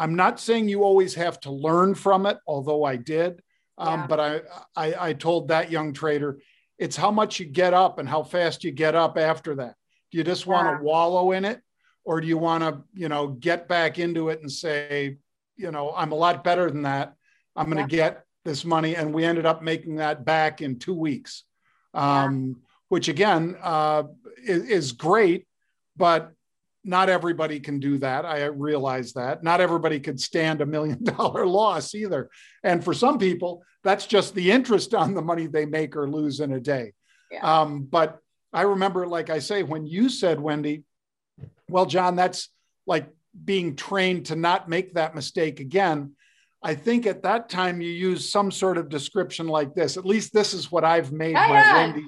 I'm 0.00 0.14
not 0.14 0.40
saying 0.40 0.70
you 0.70 0.82
always 0.82 1.14
have 1.14 1.38
to 1.40 1.50
learn 1.52 1.94
from 1.94 2.24
it, 2.24 2.38
although 2.46 2.84
I 2.84 2.96
did. 2.96 3.42
Um, 3.76 4.00
yeah. 4.00 4.06
But 4.06 4.20
I, 4.20 4.40
I, 4.74 5.08
I 5.08 5.12
told 5.12 5.48
that 5.48 5.70
young 5.70 5.92
trader, 5.92 6.40
it's 6.78 6.96
how 6.96 7.10
much 7.10 7.38
you 7.38 7.44
get 7.44 7.74
up 7.74 7.98
and 7.98 8.08
how 8.08 8.22
fast 8.22 8.64
you 8.64 8.72
get 8.72 8.94
up 8.94 9.18
after 9.18 9.56
that. 9.56 9.74
Do 10.10 10.16
you 10.16 10.24
just 10.24 10.46
want 10.46 10.78
to 10.78 10.82
wallow 10.82 11.32
in 11.32 11.44
it, 11.44 11.60
or 12.02 12.22
do 12.22 12.26
you 12.26 12.38
want 12.38 12.64
to, 12.64 12.82
you 12.94 13.10
know, 13.10 13.28
get 13.28 13.68
back 13.68 13.98
into 13.98 14.30
it 14.30 14.40
and 14.40 14.50
say, 14.50 15.18
you 15.56 15.70
know, 15.70 15.92
I'm 15.94 16.12
a 16.12 16.16
lot 16.16 16.42
better 16.42 16.70
than 16.70 16.82
that. 16.82 17.12
I'm 17.54 17.70
going 17.70 17.86
to 17.86 17.94
yeah. 17.94 18.08
get 18.08 18.24
this 18.46 18.64
money, 18.64 18.96
and 18.96 19.12
we 19.12 19.26
ended 19.26 19.44
up 19.44 19.62
making 19.62 19.96
that 19.96 20.24
back 20.24 20.62
in 20.62 20.78
two 20.78 20.94
weeks, 20.94 21.44
um, 21.92 22.62
which 22.88 23.08
again 23.08 23.54
uh, 23.62 24.04
is, 24.42 24.62
is 24.64 24.92
great. 24.92 25.46
But 25.94 26.32
not 26.84 27.08
everybody 27.08 27.60
can 27.60 27.78
do 27.78 27.98
that. 27.98 28.24
I 28.24 28.44
realize 28.44 29.12
that. 29.12 29.42
Not 29.42 29.60
everybody 29.60 30.00
could 30.00 30.20
stand 30.20 30.60
a 30.60 30.66
million 30.66 31.02
dollar 31.16 31.46
loss 31.46 31.94
either. 31.94 32.30
And 32.62 32.82
for 32.82 32.94
some 32.94 33.18
people, 33.18 33.62
that's 33.84 34.06
just 34.06 34.34
the 34.34 34.50
interest 34.50 34.94
on 34.94 35.14
the 35.14 35.22
money 35.22 35.46
they 35.46 35.66
make 35.66 35.96
or 35.96 36.08
lose 36.08 36.40
in 36.40 36.52
a 36.52 36.60
day. 36.60 36.92
Yeah. 37.30 37.60
Um, 37.60 37.82
but 37.84 38.18
I 38.52 38.62
remember, 38.62 39.06
like 39.06 39.30
I 39.30 39.38
say, 39.38 39.62
when 39.62 39.86
you 39.86 40.08
said, 40.08 40.40
Wendy, 40.40 40.84
well, 41.68 41.86
Jon, 41.86 42.16
that's 42.16 42.48
like 42.86 43.08
being 43.44 43.76
trained 43.76 44.26
to 44.26 44.36
not 44.36 44.68
make 44.68 44.94
that 44.94 45.14
mistake 45.14 45.60
again. 45.60 46.12
I 46.62 46.74
think 46.74 47.06
at 47.06 47.22
that 47.22 47.48
time 47.48 47.80
you 47.80 47.90
used 47.90 48.30
some 48.30 48.50
sort 48.50 48.76
of 48.76 48.88
description 48.88 49.46
like 49.46 49.74
this. 49.74 49.96
At 49.96 50.04
least 50.04 50.32
this 50.34 50.52
is 50.52 50.70
what 50.70 50.84
I've 50.84 51.12
made 51.12 51.32
yeah, 51.32 51.48
my 51.48 51.54
yeah. 51.54 51.76
Wendy 51.76 52.06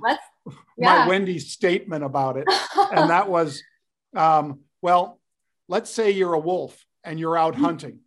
my 0.78 1.06
Wendy 1.06 1.38
statement 1.38 2.04
about 2.04 2.36
it, 2.36 2.46
and 2.92 3.10
that 3.10 3.28
was, 3.28 3.62
um, 4.14 4.60
well, 4.80 5.20
let's 5.68 5.90
say 5.90 6.10
you're 6.10 6.34
a 6.34 6.38
wolf 6.38 6.84
and 7.04 7.18
you're 7.18 7.36
out 7.36 7.54
Mm-hmm. 7.54 7.64
hunting, 7.64 7.98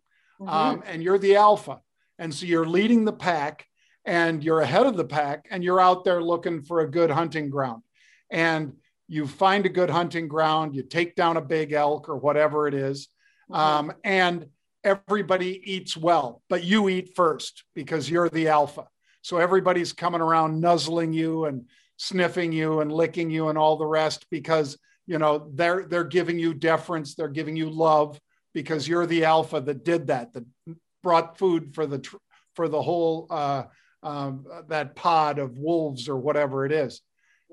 um, 0.46 0.82
and 0.86 1.02
you're 1.02 1.18
the 1.18 1.36
alpha, 1.36 1.80
and 2.18 2.32
so 2.34 2.46
you're 2.46 2.66
leading 2.66 3.04
the 3.04 3.12
pack, 3.12 3.66
and 4.04 4.42
you're 4.44 4.60
ahead 4.60 4.86
of 4.86 4.96
the 4.96 5.04
pack, 5.04 5.46
and 5.50 5.64
you're 5.64 5.80
out 5.80 6.04
there 6.04 6.22
looking 6.22 6.62
for 6.62 6.80
a 6.80 6.90
good 6.90 7.10
hunting 7.10 7.50
ground, 7.50 7.82
and 8.30 8.72
you 9.08 9.26
find 9.26 9.66
a 9.66 9.68
good 9.70 9.90
hunting 9.90 10.28
ground, 10.28 10.74
you 10.74 10.82
take 10.82 11.14
down 11.14 11.36
a 11.36 11.40
big 11.40 11.72
elk 11.72 12.08
or 12.08 12.16
whatever 12.16 12.66
it 12.68 12.74
is, 12.74 13.08
um, 13.50 13.92
and 14.04 14.46
everybody 14.84 15.60
eats 15.64 15.96
well, 15.96 16.42
but 16.48 16.64
you 16.64 16.88
eat 16.88 17.14
first 17.16 17.64
because 17.74 18.10
you're 18.10 18.28
the 18.28 18.48
alpha. 18.48 18.86
So 19.22 19.38
everybody's 19.38 19.92
coming 19.92 20.20
around 20.20 20.60
nuzzling 20.60 21.12
you 21.12 21.46
and 21.46 21.66
sniffing 21.96 22.52
you 22.52 22.80
and 22.80 22.92
licking 22.92 23.30
you 23.30 23.48
and 23.48 23.58
all 23.58 23.76
the 23.76 23.86
rest 23.86 24.26
because 24.30 24.78
you 25.06 25.18
know 25.18 25.50
they're 25.54 25.86
they're 25.86 26.04
giving 26.04 26.38
you 26.38 26.54
deference, 26.54 27.14
they're 27.14 27.28
giving 27.28 27.56
you 27.56 27.70
love 27.70 28.20
because 28.52 28.88
you're 28.88 29.06
the 29.06 29.24
alpha 29.24 29.60
that 29.60 29.84
did 29.84 30.06
that, 30.08 30.32
that 30.32 30.44
brought 31.02 31.38
food 31.38 31.74
for 31.74 31.86
the 31.86 32.06
for 32.54 32.68
the 32.68 32.80
whole 32.80 33.26
uh, 33.30 33.64
um, 34.02 34.46
that 34.68 34.96
pod 34.96 35.38
of 35.38 35.58
wolves 35.58 36.08
or 36.08 36.16
whatever 36.16 36.64
it 36.64 36.72
is. 36.72 37.02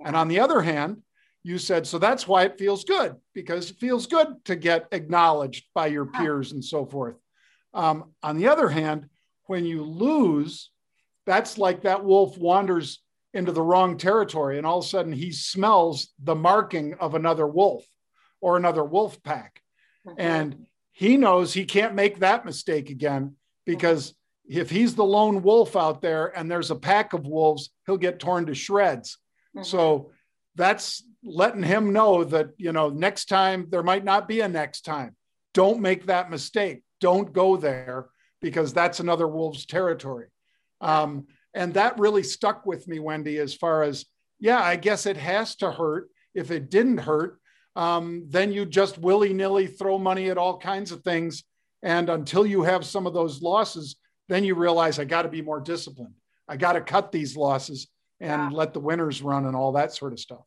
And 0.04 0.16
on 0.16 0.28
the 0.28 0.40
other 0.40 0.62
hand, 0.62 1.04
you 1.44 1.58
said 1.58 1.86
so 1.86 2.00
that's 2.00 2.28
why 2.28 2.44
it 2.44 2.58
feels 2.58 2.86
good 2.86 3.16
because 3.34 3.70
it 3.70 3.78
feels 3.78 4.08
good 4.08 4.44
to 4.46 4.56
get 4.56 4.88
acknowledged 4.92 5.66
by 5.76 5.88
your 5.88 6.06
peers 6.06 6.54
and 6.54 6.64
so 6.64 6.86
forth. 6.86 7.16
Um, 7.74 8.12
on 8.24 8.38
the 8.38 8.48
other 8.48 8.70
hand, 8.70 9.10
when 9.48 9.66
you 9.66 9.84
lose, 9.84 10.72
that's 11.26 11.58
like 11.58 11.82
that 11.82 12.04
wolf 12.04 12.38
wanders 12.38 13.03
into 13.34 13.52
the 13.52 13.62
wrong 13.62 13.98
territory 13.98 14.58
and 14.58 14.68
all 14.68 14.80
of 14.80 14.86
a 14.86 14.88
sudden 14.88 15.12
he 15.12 15.32
smells 15.32 16.14
the 16.20 16.36
marking 16.36 16.94
of 16.96 17.16
another 17.16 17.48
wolf 17.48 17.86
or 18.42 18.58
another 18.58 18.84
wolf 18.84 19.22
pack. 19.24 19.62
Mhm. 20.06 20.16
And 20.18 20.66
he 20.92 21.18
knows 21.18 21.54
he 21.54 21.66
can't 21.66 21.96
make 21.96 22.20
that 22.20 22.46
mistake 22.46 22.90
again 22.90 23.36
because 23.66 24.14
if 24.48 24.70
he's 24.70 24.94
the 24.96 25.06
lone 25.06 25.42
wolf 25.42 25.76
out 25.76 26.02
there 26.02 26.28
and 26.38 26.52
there's 26.52 26.70
a 26.70 26.76
pack 26.76 27.14
of 27.14 27.26
wolves, 27.26 27.72
he'll 27.86 27.98
get 27.98 28.20
torn 28.20 28.46
to 28.46 28.54
shreds. 28.54 29.18
Mhm. 29.56 29.66
So 29.66 30.12
that's 30.56 31.04
letting 31.24 31.64
him 31.64 31.94
know 31.94 32.24
that, 32.26 32.50
you 32.58 32.72
know, 32.72 32.90
next 32.90 33.26
time 33.26 33.68
there 33.70 33.82
might 33.82 34.04
not 34.04 34.28
be 34.28 34.42
a 34.42 34.48
next 34.48 34.82
time. 34.82 35.16
Don't 35.54 35.80
make 35.80 36.06
that 36.06 36.30
mistake. 36.30 36.84
Don't 37.00 37.34
go 37.34 37.58
there 37.58 38.10
because 38.42 38.74
that's 38.74 39.00
another 39.00 39.28
wolf's 39.28 39.66
territory. 39.66 40.28
Um, 40.82 41.28
and 41.54 41.74
that 41.76 42.00
really 42.00 42.24
stuck 42.24 42.66
with 42.66 42.88
me, 42.88 43.00
Wendy, 43.00 43.38
as 43.38 43.54
far 43.54 43.84
as, 43.84 44.06
yeah, 44.40 44.62
I 44.62 44.76
guess 44.76 45.06
it 45.06 45.18
has 45.18 45.56
to 45.58 45.72
hurt. 45.72 46.10
If 46.34 46.50
it 46.52 46.70
didn't 46.70 46.98
hurt, 46.98 47.40
um, 47.76 48.26
then 48.28 48.52
you 48.52 48.66
just 48.66 48.98
willy 48.98 49.34
nilly 49.34 49.68
throw 49.68 49.98
money 49.98 50.30
at 50.30 50.38
all 50.38 50.58
kinds 50.58 50.92
of 50.92 51.04
things. 51.04 51.44
And 51.84 52.10
until 52.10 52.46
you 52.46 52.64
have 52.64 52.86
some 52.86 53.06
of 53.06 53.14
those 53.14 53.42
losses, 53.42 53.96
then 54.30 54.44
you 54.44 54.56
realize 54.56 55.00
I 55.00 55.06
got 55.06 55.24
to 55.24 55.30
be 55.30 55.42
more 55.42 55.60
disciplined. 55.60 56.14
I 56.48 56.58
got 56.58 56.74
to 56.74 56.82
cut 56.82 57.12
these 57.12 57.36
losses 57.38 57.88
and 58.20 58.52
Yeah. 58.52 58.58
let 58.58 58.74
the 58.74 58.80
winners 58.80 59.22
run 59.22 59.46
and 59.46 59.56
all 59.56 59.74
that 59.74 59.94
sort 59.94 60.14
of 60.14 60.20
stuff. 60.20 60.46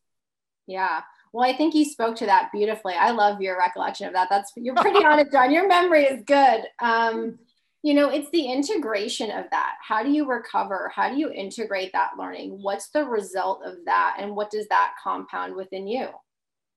Yeah. 0.66 1.02
Well, 1.32 1.48
I 1.48 1.56
think 1.56 1.74
you 1.74 1.84
spoke 1.84 2.16
to 2.16 2.26
that 2.26 2.50
beautifully. 2.52 2.94
I 2.94 3.10
love 3.10 3.40
your 3.40 3.58
recollection 3.58 4.06
of 4.06 4.14
that. 4.14 4.28
That's 4.30 4.50
you're 4.56 4.74
pretty 4.74 5.04
on 5.04 5.18
it, 5.18 5.30
Jon. 5.30 5.52
Your 5.52 5.68
memory 5.68 6.04
is 6.04 6.22
good. 6.24 6.64
Um, 6.80 7.38
you 7.86 7.94
know, 7.94 8.08
it's 8.08 8.28
the 8.30 8.50
integration 8.50 9.30
of 9.30 9.44
that. 9.52 9.74
How 9.80 10.02
do 10.02 10.10
you 10.10 10.28
recover? 10.28 10.90
How 10.92 11.08
do 11.08 11.16
you 11.16 11.30
integrate 11.30 11.92
that 11.92 12.18
learning? 12.18 12.58
What's 12.60 12.88
the 12.88 13.04
result 13.04 13.62
of 13.64 13.76
that? 13.84 14.16
And 14.18 14.34
what 14.34 14.50
does 14.50 14.66
that 14.70 14.94
compound 15.00 15.54
within 15.54 15.86
you? 15.86 16.08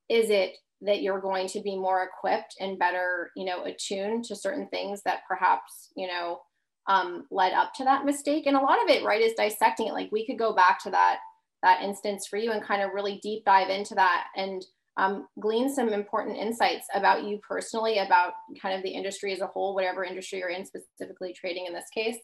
Is 0.07 0.29
it 0.29 0.57
that 0.81 1.01
you're 1.01 1.19
going 1.19 1.47
to 1.47 1.61
be 1.61 1.75
more 1.75 2.03
equipped 2.03 2.53
and 2.59 2.77
better, 2.77 3.31
you 3.35 3.43
know, 3.43 3.63
attuned 3.63 4.25
to 4.25 4.35
certain 4.35 4.67
things 4.67 5.01
that 5.03 5.21
perhaps, 5.27 5.89
you 5.95 6.05
know, 6.05 6.41
um, 6.87 7.25
led 7.31 7.53
up 7.53 7.73
to 7.77 7.83
that 7.85 8.05
mistake? 8.05 8.45
And 8.45 8.55
a 8.55 8.61
lot 8.61 8.77
of 8.83 8.91
it, 8.91 9.03
right, 9.03 9.19
is 9.19 9.33
dissecting 9.33 9.87
it. 9.87 9.93
Like 9.93 10.11
we 10.11 10.27
could 10.27 10.37
go 10.37 10.53
back 10.53 10.77
to 10.83 10.91
that 10.91 11.17
that 11.63 11.81
instance 11.81 12.27
for 12.27 12.37
you 12.37 12.51
and 12.51 12.61
kind 12.61 12.83
of 12.83 12.93
really 12.93 13.19
deep 13.23 13.43
dive 13.45 13.69
into 13.69 13.95
that 13.95 14.27
and 14.35 14.63
um, 14.97 15.27
glean 15.39 15.73
some 15.73 15.89
important 15.89 16.37
insights 16.37 16.85
about 16.93 17.23
you 17.23 17.39
personally, 17.47 17.99
about 17.99 18.33
kind 18.61 18.75
of 18.75 18.83
the 18.83 18.89
industry 18.89 19.33
as 19.33 19.41
a 19.41 19.47
whole, 19.47 19.73
whatever 19.73 20.03
industry 20.03 20.39
you're 20.39 20.49
in, 20.49 20.65
specifically 20.65 21.33
trading 21.33 21.65
in 21.65 21.73
this 21.73 21.89
case. 21.93 22.17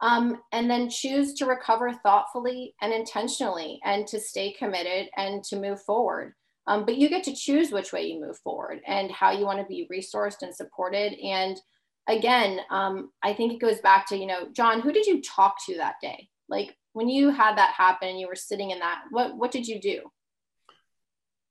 Um, 0.00 0.40
and 0.52 0.68
then 0.70 0.90
choose 0.90 1.32
to 1.34 1.46
recover 1.46 1.92
thoughtfully 1.92 2.74
and 2.82 2.92
intentionally 2.92 3.80
and 3.84 4.06
to 4.08 4.20
stay 4.20 4.52
committed 4.52 5.08
and 5.16 5.42
to 5.44 5.56
move 5.56 5.80
forward. 5.82 6.34
Um, 6.66 6.84
but 6.84 6.96
you 6.96 7.08
get 7.08 7.24
to 7.24 7.34
choose 7.34 7.70
which 7.70 7.92
way 7.92 8.02
you 8.02 8.20
move 8.20 8.38
forward 8.38 8.80
and 8.86 9.10
how 9.10 9.30
you 9.30 9.46
want 9.46 9.60
to 9.60 9.66
be 9.66 9.88
resourced 9.90 10.42
and 10.42 10.54
supported. 10.54 11.14
And 11.14 11.56
again, 12.08 12.60
um, 12.70 13.10
I 13.22 13.32
think 13.32 13.52
it 13.52 13.60
goes 13.60 13.80
back 13.80 14.06
to, 14.08 14.16
you 14.16 14.26
know, 14.26 14.48
Jon, 14.52 14.80
who 14.80 14.92
did 14.92 15.06
you 15.06 15.22
talk 15.22 15.56
to 15.66 15.76
that 15.76 15.94
day? 16.02 16.28
Like 16.48 16.76
when 16.92 17.08
you 17.08 17.30
had 17.30 17.56
that 17.56 17.74
happen 17.74 18.08
and 18.08 18.20
you 18.20 18.26
were 18.26 18.34
sitting 18.34 18.70
in 18.70 18.78
that, 18.80 19.02
what 19.10 19.36
what 19.36 19.50
did 19.50 19.66
you 19.66 19.80
do? 19.80 20.00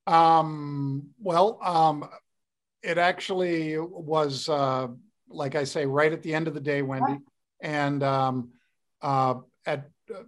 Um, 0.06 1.10
well, 1.20 1.58
um, 1.62 2.08
it 2.82 2.98
actually 2.98 3.78
was, 3.78 4.48
uh, 4.48 4.88
like 5.28 5.54
I 5.54 5.64
say, 5.64 5.86
right 5.86 6.12
at 6.12 6.22
the 6.22 6.34
end 6.34 6.48
of 6.48 6.54
the 6.54 6.60
day, 6.60 6.82
Wendy. 6.82 7.18
And 7.60 8.02
um, 8.02 8.50
uh, 9.02 9.34
at 9.64 9.90
uh, 10.14 10.20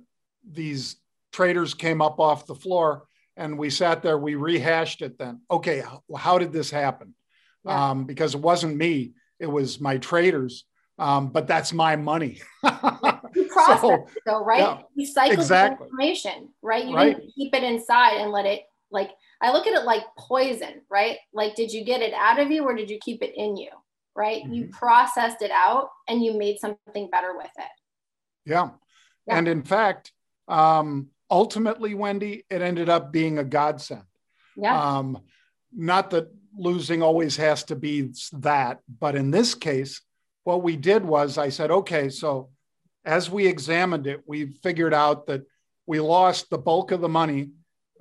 these 0.50 0.96
traders 1.32 1.74
came 1.74 2.02
up 2.02 2.18
off 2.18 2.46
the 2.46 2.54
floor 2.54 3.06
and 3.36 3.56
we 3.56 3.70
sat 3.70 4.02
there, 4.02 4.18
we 4.18 4.34
rehashed 4.34 5.02
it 5.02 5.18
then. 5.18 5.40
Okay, 5.50 5.80
how, 5.80 6.02
how 6.16 6.38
did 6.38 6.52
this 6.52 6.70
happen? 6.70 7.14
Yeah. 7.64 7.90
Um, 7.90 8.04
because 8.04 8.34
it 8.34 8.40
wasn't 8.40 8.76
me, 8.76 9.12
it 9.38 9.46
was 9.46 9.80
my 9.80 9.98
traders. 9.98 10.64
Um, 10.98 11.28
but 11.28 11.46
that's 11.46 11.72
my 11.72 11.96
money. 11.96 12.40
You 13.34 13.44
process 13.44 13.82
So, 13.82 13.94
it 13.94 14.22
though, 14.24 14.42
right? 14.42 14.58
yeah, 14.60 14.78
you 14.94 15.06
cycle 15.06 15.34
exactly. 15.34 15.84
the 15.84 15.84
information, 15.84 16.48
right? 16.62 16.84
You 16.86 16.94
Right. 16.96 17.16
didn't 17.16 17.34
keep 17.34 17.54
it 17.54 17.62
inside 17.62 18.16
and 18.16 18.32
let 18.32 18.46
it 18.46 18.62
like 18.90 19.10
I 19.40 19.52
look 19.52 19.66
at 19.66 19.74
it 19.74 19.84
like 19.84 20.02
poison, 20.18 20.82
right? 20.90 21.18
Like 21.32 21.54
did 21.54 21.72
you 21.72 21.84
get 21.84 22.02
it 22.02 22.12
out 22.14 22.40
of 22.40 22.50
you 22.50 22.64
or 22.64 22.74
did 22.74 22.90
you 22.90 22.98
keep 23.00 23.22
it 23.22 23.32
in 23.36 23.56
you? 23.56 23.70
Right? 24.16 24.42
You 24.44 24.64
Mm-hmm. 24.64 24.70
processed 24.72 25.42
it 25.42 25.52
out 25.52 25.90
and 26.08 26.24
you 26.24 26.36
made 26.36 26.58
something 26.58 27.08
better 27.08 27.36
with 27.36 27.50
it. 27.56 27.70
Yeah. 28.44 28.70
Yeah. 29.26 29.38
And 29.38 29.46
in 29.46 29.62
fact, 29.62 30.12
um, 30.48 31.08
ultimately, 31.30 31.94
Wendy, 31.94 32.44
it 32.50 32.62
ended 32.62 32.88
up 32.88 33.12
being 33.12 33.38
a 33.38 33.44
godsend. 33.44 34.02
Yeah. 34.56 34.76
Um, 34.80 35.20
not 35.72 36.10
that 36.10 36.32
losing 36.56 37.02
always 37.02 37.36
has 37.36 37.62
to 37.64 37.76
be 37.76 38.10
that, 38.32 38.80
but 38.98 39.14
in 39.14 39.30
this 39.30 39.54
case, 39.54 40.00
what 40.42 40.62
we 40.62 40.76
did 40.76 41.04
was 41.04 41.38
I 41.38 41.50
said, 41.50 41.70
okay, 41.70 42.08
so 42.08 42.48
as 43.04 43.30
we 43.30 43.46
examined 43.46 44.06
it, 44.06 44.22
we 44.26 44.46
figured 44.62 44.94
out 44.94 45.26
that 45.26 45.42
we 45.86 46.00
lost 46.00 46.50
the 46.50 46.58
bulk 46.58 46.90
of 46.90 47.00
the 47.00 47.08
money 47.08 47.50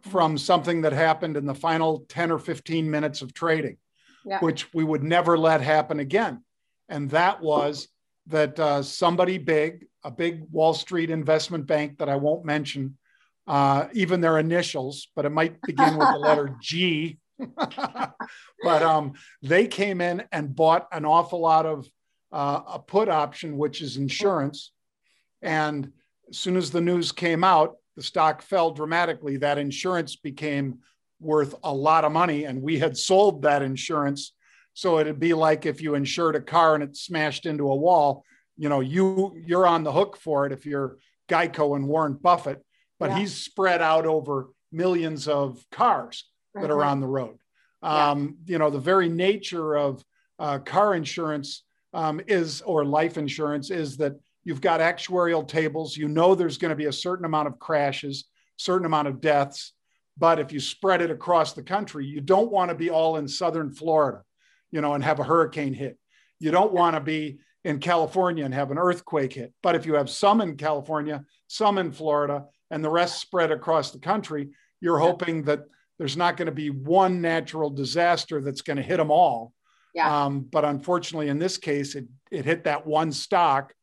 from 0.08 0.38
something 0.38 0.82
that 0.82 0.94
happened 0.94 1.38
in 1.38 1.46
the 1.46 1.56
final 1.56 2.06
10 2.10 2.32
or 2.32 2.40
15 2.40 2.90
minutes 2.90 3.22
of 3.22 3.34
trading, 3.34 3.78
Yeah. 4.26 4.40
which 4.40 4.74
we 4.74 4.84
would 4.84 5.04
never 5.04 5.38
let 5.38 5.62
happen 5.62 6.00
again. 6.00 6.44
And 6.90 7.10
that 7.12 7.42
was 7.42 7.88
that 8.28 8.60
uh, 8.60 8.84
somebody 8.84 9.38
big, 9.38 9.88
a 10.04 10.12
big 10.12 10.44
Wall 10.52 10.74
Street 10.74 11.10
investment 11.10 11.66
bank 11.66 12.00
that 12.00 12.10
I 12.10 12.16
won't 12.16 12.46
mention, 12.46 12.98
uh, 13.48 13.88
even 13.94 14.22
their 14.22 14.38
initials, 14.38 15.08
but 15.16 15.26
it 15.26 15.32
might 15.32 15.62
begin 15.62 15.98
with 15.98 16.10
the 16.10 16.18
letter 16.18 16.56
G. 16.62 17.20
but 18.64 18.84
um, 18.84 19.14
they 19.42 19.68
came 19.68 20.02
in 20.02 20.24
and 20.32 20.56
bought 20.56 20.88
an 20.92 21.06
awful 21.06 21.40
lot 21.40 21.66
of 21.66 21.88
uh, 22.32 22.62
a 22.74 22.80
put 22.80 23.10
option, 23.10 23.58
which 23.58 23.82
is 23.82 23.98
insurance. 23.98 24.72
And 25.42 25.92
as 26.30 26.38
soon 26.38 26.58
as 26.58 26.72
the 26.72 26.82
news 26.82 27.12
came 27.12 27.44
out, 27.44 27.76
the 27.98 28.04
stock 28.04 28.44
fell 28.44 28.72
dramatically. 28.72 29.38
That 29.38 29.58
insurance 29.58 30.16
became 30.16 30.80
worth 31.20 31.56
a 31.64 31.74
lot 31.74 32.06
of 32.06 32.12
money, 32.12 32.46
and 32.46 32.62
we 32.62 32.78
had 32.78 32.96
sold 32.96 33.42
that 33.42 33.64
insurance. 33.64 34.34
So 34.76 35.00
it'd 35.00 35.20
be 35.20 35.34
like 35.34 35.66
if 35.66 35.82
you 35.82 35.96
insured 35.96 36.36
a 36.36 36.42
car 36.42 36.76
and 36.76 36.84
it 36.84 36.96
smashed 36.96 37.48
into 37.48 37.70
a 37.70 37.76
wall, 37.76 38.24
you 38.56 38.70
know, 38.70 38.80
you 38.80 39.36
you're 39.46 39.66
on 39.68 39.84
the 39.84 39.92
hook 39.92 40.16
for 40.18 40.46
it 40.46 40.52
if 40.52 40.66
you're 40.66 41.00
Geico 41.28 41.76
and 41.76 41.88
Warren 41.88 42.14
Buffett, 42.14 42.64
but 43.00 43.10
Yeah. 43.10 43.18
he's 43.20 43.36
spread 43.36 43.82
out 43.82 44.06
over 44.06 44.50
millions 44.72 45.28
of 45.28 45.66
cars 45.72 46.30
that 46.54 46.70
are 46.70 46.78
Mhm. 46.84 46.92
on 46.92 47.00
the 47.02 47.08
road. 47.08 47.38
Yeah. 47.82 48.12
Um, 48.12 48.38
You 48.46 48.60
know, 48.60 48.70
the 48.70 48.80
very 48.80 49.10
nature 49.10 49.76
of 49.76 50.04
uh, 50.40 50.60
car 50.60 50.94
insurance 50.94 51.64
um, 51.94 52.22
is, 52.28 52.62
or 52.62 52.86
life 52.86 53.18
insurance, 53.18 53.72
is 53.72 53.98
that 53.98 54.14
you've 54.48 54.62
got 54.62 54.80
actuarial 54.80 55.46
tables. 55.46 55.98
You 55.98 56.08
know, 56.08 56.34
there's 56.34 56.58
going 56.58 56.70
to 56.70 56.76
be 56.76 56.86
a 56.86 56.92
certain 56.94 57.26
amount 57.26 57.50
of 57.50 57.60
crashes, 57.60 58.30
certain 58.56 58.86
amount 58.86 59.10
of 59.10 59.20
deaths. 59.20 59.74
But 60.18 60.40
if 60.40 60.54
you 60.54 60.62
spread 60.62 61.02
it 61.02 61.12
across 61.12 61.52
the 61.52 61.62
country, 61.62 62.06
you 62.06 62.22
don't 62.22 62.50
want 62.50 62.70
to 62.70 62.76
be 62.76 62.90
all 62.90 63.18
in 63.18 63.28
southern 63.28 63.74
Florida, 63.74 64.24
you 64.72 64.80
know, 64.80 64.94
and 64.94 65.04
have 65.04 65.20
a 65.20 65.24
hurricane 65.26 65.74
hit. 65.74 65.98
You 66.40 66.52
don't 66.52 66.72
want 66.72 66.96
to 66.96 67.02
be 67.02 67.40
in 67.66 67.80
California 67.80 68.46
and 68.46 68.54
have 68.54 68.72
an 68.72 68.78
earthquake 68.78 69.34
hit. 69.34 69.52
But 69.62 69.76
if 69.76 69.86
you 69.86 69.96
have 69.96 70.10
some 70.10 70.40
in 70.40 70.56
California, 70.56 71.26
some 71.48 71.78
in 71.78 71.92
Florida, 71.92 72.46
and 72.72 72.82
the 72.82 72.90
rest 72.90 73.20
spread 73.20 73.52
across 73.52 73.92
the 73.92 74.00
country, 74.00 74.52
you're 74.80 74.98
hoping 74.98 75.44
that 75.44 75.64
there's 75.98 76.16
not 76.16 76.38
going 76.38 76.46
to 76.46 76.54
be 76.54 76.70
one 76.70 77.20
natural 77.20 77.70
disaster 77.70 78.40
that's 78.40 78.62
going 78.62 78.78
to 78.78 78.84
hit 78.84 78.96
them 78.96 79.12
all. 79.12 79.52
Yeah. 79.94 80.26
Um, 80.26 80.48
but 80.50 80.64
unfortunately, 80.64 81.28
in 81.28 81.38
this 81.38 81.58
case, 81.58 81.96
it, 81.96 82.06
it 82.32 82.46
hit 82.46 82.64
that 82.64 82.88
one 82.88 83.12
stock. 83.12 83.74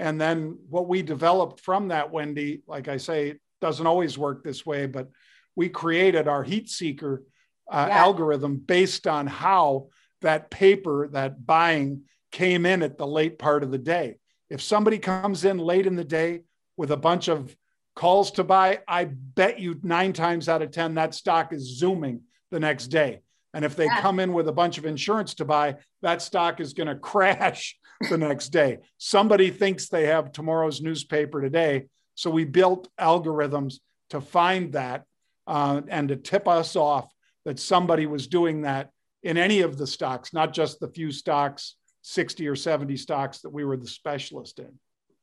And 0.00 0.18
then 0.18 0.56
what 0.70 0.88
we 0.88 1.02
developed 1.02 1.60
from 1.60 1.88
that, 1.88 2.10
Wendy, 2.10 2.62
like 2.66 2.88
I 2.88 2.96
say, 2.96 3.34
doesn't 3.60 3.86
always 3.86 4.16
work 4.16 4.42
this 4.42 4.64
way, 4.64 4.86
but 4.86 5.10
we 5.54 5.68
created 5.68 6.26
our 6.26 6.42
heat 6.42 6.70
seeker 6.70 7.22
uh, 7.70 7.84
yeah. 7.86 7.98
algorithm 7.98 8.56
based 8.56 9.06
on 9.06 9.26
how 9.26 9.88
that 10.22 10.50
paper, 10.50 11.08
that 11.12 11.44
buying 11.46 12.04
came 12.32 12.64
in 12.64 12.82
at 12.82 12.96
the 12.96 13.06
late 13.06 13.38
part 13.38 13.62
of 13.62 13.70
the 13.70 13.78
day. 13.78 14.16
If 14.48 14.62
somebody 14.62 14.98
comes 14.98 15.44
in 15.44 15.58
late 15.58 15.86
in 15.86 15.96
the 15.96 16.04
day 16.04 16.44
with 16.78 16.92
a 16.92 16.96
bunch 16.96 17.28
of 17.28 17.54
calls 17.94 18.30
to 18.32 18.44
buy, 18.44 18.80
I 18.88 19.04
bet 19.04 19.60
you 19.60 19.78
nine 19.82 20.14
times 20.14 20.48
out 20.48 20.62
of 20.62 20.70
10, 20.70 20.94
that 20.94 21.14
stock 21.14 21.52
is 21.52 21.78
zooming 21.78 22.22
the 22.50 22.58
next 22.58 22.86
day. 22.86 23.20
And 23.52 23.66
if 23.66 23.76
they 23.76 23.84
yeah. 23.84 24.00
come 24.00 24.18
in 24.18 24.32
with 24.32 24.48
a 24.48 24.52
bunch 24.52 24.78
of 24.78 24.86
insurance 24.86 25.34
to 25.34 25.44
buy, 25.44 25.76
that 26.00 26.22
stock 26.22 26.58
is 26.58 26.72
going 26.72 26.86
to 26.88 26.94
crash 26.94 27.76
the 28.08 28.18
next 28.18 28.48
day. 28.48 28.78
Somebody 28.98 29.50
thinks 29.50 29.88
they 29.88 30.06
have 30.06 30.32
tomorrow's 30.32 30.80
newspaper 30.80 31.40
today. 31.40 31.86
So 32.14 32.30
we 32.30 32.44
built 32.44 32.88
algorithms 32.98 33.80
to 34.10 34.20
find 34.20 34.72
that 34.72 35.04
uh, 35.46 35.82
and 35.88 36.08
to 36.08 36.16
tip 36.16 36.48
us 36.48 36.76
off 36.76 37.12
that 37.44 37.58
somebody 37.58 38.06
was 38.06 38.26
doing 38.26 38.62
that 38.62 38.90
in 39.22 39.36
any 39.36 39.60
of 39.60 39.76
the 39.76 39.86
stocks, 39.86 40.32
not 40.32 40.52
just 40.52 40.80
the 40.80 40.88
few 40.88 41.12
stocks, 41.12 41.76
60 42.02 42.48
or 42.48 42.56
70 42.56 42.96
stocks 42.96 43.40
that 43.40 43.50
we 43.50 43.64
were 43.64 43.76
the 43.76 43.86
specialist 43.86 44.58
in. 44.58 44.72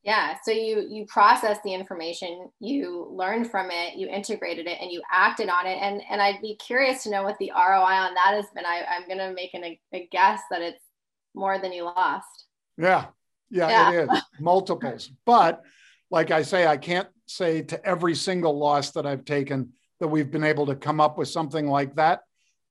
Yeah. 0.04 0.36
So 0.42 0.52
you 0.52 0.86
you 0.88 1.06
process 1.06 1.58
the 1.64 1.74
information, 1.74 2.48
you 2.60 3.08
learned 3.10 3.50
from 3.50 3.70
it, 3.70 3.96
you 3.96 4.08
integrated 4.08 4.66
it, 4.66 4.78
and 4.80 4.90
you 4.90 5.02
acted 5.12 5.48
on 5.48 5.66
it. 5.66 5.76
And 5.82 6.00
and 6.08 6.22
I'd 6.22 6.40
be 6.40 6.54
curious 6.54 7.02
to 7.02 7.10
know 7.10 7.24
what 7.24 7.36
the 7.38 7.50
ROI 7.54 7.82
on 7.82 8.14
that 8.14 8.34
has 8.34 8.46
been. 8.54 8.64
I, 8.64 8.84
I'm 8.88 9.08
gonna 9.08 9.34
make 9.34 9.54
an, 9.54 9.76
a 9.92 10.08
guess 10.10 10.40
that 10.50 10.62
it's 10.62 10.82
more 11.34 11.58
than 11.58 11.72
you 11.72 11.84
lost. 11.84 12.46
Yeah. 12.78 13.06
Yeah, 13.50 13.68
yeah. 13.68 13.90
it 13.90 14.10
is 14.10 14.22
multiples. 14.40 15.10
But 15.24 15.62
like 16.10 16.30
I 16.30 16.42
say, 16.42 16.66
I 16.66 16.76
can't 16.76 17.08
say 17.26 17.62
to 17.62 17.84
every 17.84 18.14
single 18.14 18.58
loss 18.58 18.92
that 18.92 19.06
I've 19.06 19.24
taken 19.24 19.72
that 20.00 20.08
we've 20.08 20.30
been 20.30 20.44
able 20.44 20.66
to 20.66 20.74
come 20.74 21.00
up 21.00 21.18
with 21.18 21.28
something 21.28 21.66
like 21.66 21.96
that. 21.96 22.20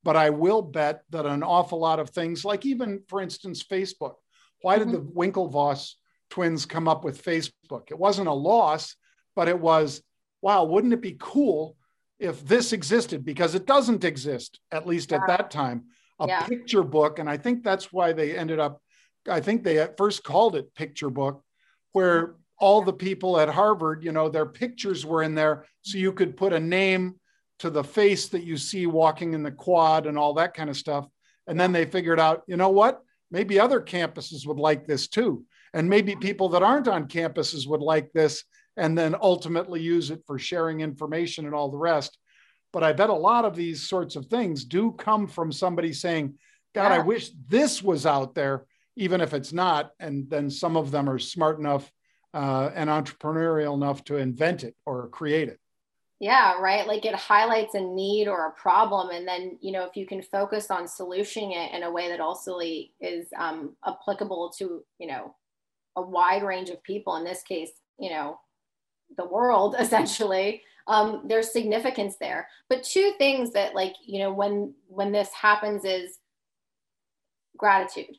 But 0.04 0.16
I 0.16 0.30
will 0.30 0.62
bet 0.62 1.02
that 1.10 1.26
an 1.26 1.44
awful 1.44 1.80
lot 1.80 2.00
of 2.00 2.12
things, 2.12 2.46
like 2.46 2.66
even, 2.66 3.02
for 3.10 3.22
instance, 3.22 3.64
Facebook, 3.64 4.16
why 4.62 4.78
did 4.78 4.88
mm-hmm. 4.88 5.06
the 5.06 5.32
Winklevoss 5.32 5.94
twins 6.30 6.66
come 6.66 6.88
up 6.88 7.04
with 7.04 7.24
Facebook? 7.24 7.92
It 7.92 8.00
wasn't 8.00 8.28
a 8.28 8.34
loss, 8.34 8.96
but 9.36 9.48
it 9.48 9.60
was, 9.60 10.02
wow, 10.42 10.64
wouldn't 10.64 10.94
it 10.94 11.02
be 11.02 11.18
cool 11.20 11.76
if 12.20 12.46
this 12.46 12.74
existed? 12.74 13.26
Because 13.26 13.54
it 13.54 13.66
doesn't 13.66 14.04
exist, 14.04 14.60
at 14.72 14.88
least 14.88 15.12
yeah. 15.12 15.18
at 15.18 15.28
that 15.28 15.52
time, 15.52 15.86
a 16.20 16.28
yeah. 16.28 16.44
picture 16.44 16.84
book. 16.84 17.20
And 17.20 17.30
I 17.30 17.38
think 17.38 17.64
that's 17.64 17.92
why 17.92 18.14
they 18.14 18.38
ended 18.38 18.60
up, 18.60 18.82
I 19.28 19.42
think 19.42 19.64
they 19.64 19.80
at 19.80 19.98
first 19.98 20.24
called 20.24 20.56
it 20.56 20.74
Picture 20.76 21.10
Book, 21.10 21.44
where 21.92 22.36
all 22.60 22.82
the 22.82 22.94
people 22.94 23.40
at 23.40 23.50
Harvard, 23.50 24.04
you 24.04 24.12
know, 24.12 24.30
their 24.30 24.46
pictures 24.46 25.06
were 25.06 25.24
in 25.24 25.36
there. 25.36 25.66
So 25.82 25.98
you 25.98 26.12
could 26.12 26.38
put 26.38 26.54
a 26.54 26.60
name 26.60 27.16
to 27.60 27.70
the 27.70 27.84
face 27.84 28.28
that 28.30 28.44
you 28.44 28.58
see 28.58 28.86
walking 28.86 29.34
in 29.34 29.44
the 29.44 29.52
quad 29.52 30.06
and 30.06 30.18
all 30.18 30.36
that 30.36 30.54
kind 30.54 30.70
of 30.70 30.78
stuff. 30.78 31.08
And 31.48 31.60
then 31.60 31.72
they 31.72 31.86
figured 31.86 32.20
out, 32.20 32.44
you 32.48 32.58
know 32.58 32.70
what? 32.70 33.02
Maybe 33.32 33.60
other 33.60 33.82
campuses 33.82 34.46
would 34.46 34.60
like 34.60 34.86
this 34.86 35.08
too. 35.08 35.46
And 35.74 35.90
maybe 35.90 36.16
people 36.16 36.50
that 36.50 36.64
aren't 36.64 36.88
on 36.88 37.08
campuses 37.08 37.68
would 37.68 37.82
like 37.82 38.12
this 38.14 38.44
and 38.76 38.98
then 38.98 39.16
ultimately 39.20 39.82
use 39.82 40.12
it 40.12 40.22
for 40.26 40.38
sharing 40.38 40.82
information 40.82 41.46
and 41.46 41.56
all 41.56 41.70
the 41.70 41.78
rest. 41.78 42.18
But 42.74 42.84
I 42.84 42.94
bet 42.94 43.10
a 43.10 43.14
lot 43.14 43.46
of 43.46 43.56
these 43.56 43.88
sorts 43.88 44.16
of 44.16 44.28
things 44.28 44.66
do 44.66 44.92
come 44.92 45.28
from 45.28 45.52
somebody 45.52 45.94
saying, 45.94 46.36
God, 46.76 46.90
yeah. 46.90 46.96
I 46.96 47.00
wish 47.00 47.32
this 47.48 47.82
was 47.82 48.06
out 48.06 48.36
there, 48.36 48.66
even 48.98 49.22
if 49.22 49.34
it's 49.34 49.54
not. 49.54 49.92
And 50.00 50.30
then 50.30 50.50
some 50.50 50.76
of 50.76 50.92
them 50.92 51.10
are 51.10 51.20
smart 51.20 51.60
enough 51.60 51.90
uh, 52.34 52.72
and 52.76 52.90
entrepreneurial 52.90 53.76
enough 53.76 54.04
to 54.06 54.18
invent 54.18 54.64
it 54.64 54.76
or 54.86 55.08
create 55.10 55.48
it. 55.48 55.60
Yeah, 56.20 56.60
right. 56.60 56.88
Like 56.88 57.06
it 57.06 57.14
highlights 57.14 57.76
a 57.76 57.80
need 57.80 58.28
or 58.28 58.48
a 58.48 58.60
problem. 58.60 59.12
And 59.12 59.28
then, 59.28 59.60
you 59.62 59.72
know, 59.72 59.86
if 59.86 59.96
you 59.96 60.08
can 60.08 60.24
focus 60.24 60.72
on 60.72 60.86
solutioning 60.86 61.56
it 61.56 61.76
in 61.76 61.84
a 61.84 61.92
way 61.92 62.10
that 62.10 62.20
also 62.20 62.58
is 62.60 63.28
um, 63.38 63.76
applicable 63.86 64.52
to, 64.58 64.84
you 64.98 65.08
know, 65.08 65.36
a 65.96 66.02
wide 66.02 66.44
range 66.44 66.70
of 66.70 66.82
people, 66.84 67.16
in 67.18 67.24
this 67.24 67.44
case, 67.44 67.70
you 68.00 68.10
know, 68.10 68.40
the 69.16 69.28
world 69.28 69.76
essentially, 69.80 70.64
um, 70.88 71.24
there's 71.28 71.52
significance 71.52 72.16
there. 72.20 72.48
But 72.68 72.84
two 72.84 73.14
things 73.20 73.52
that 73.52 73.76
like, 73.76 73.94
you 74.04 74.20
know, 74.20 74.34
when 74.34 74.74
when 74.88 75.12
this 75.12 75.32
happens 75.34 75.86
is 75.86 76.18
gratitude 77.58 78.16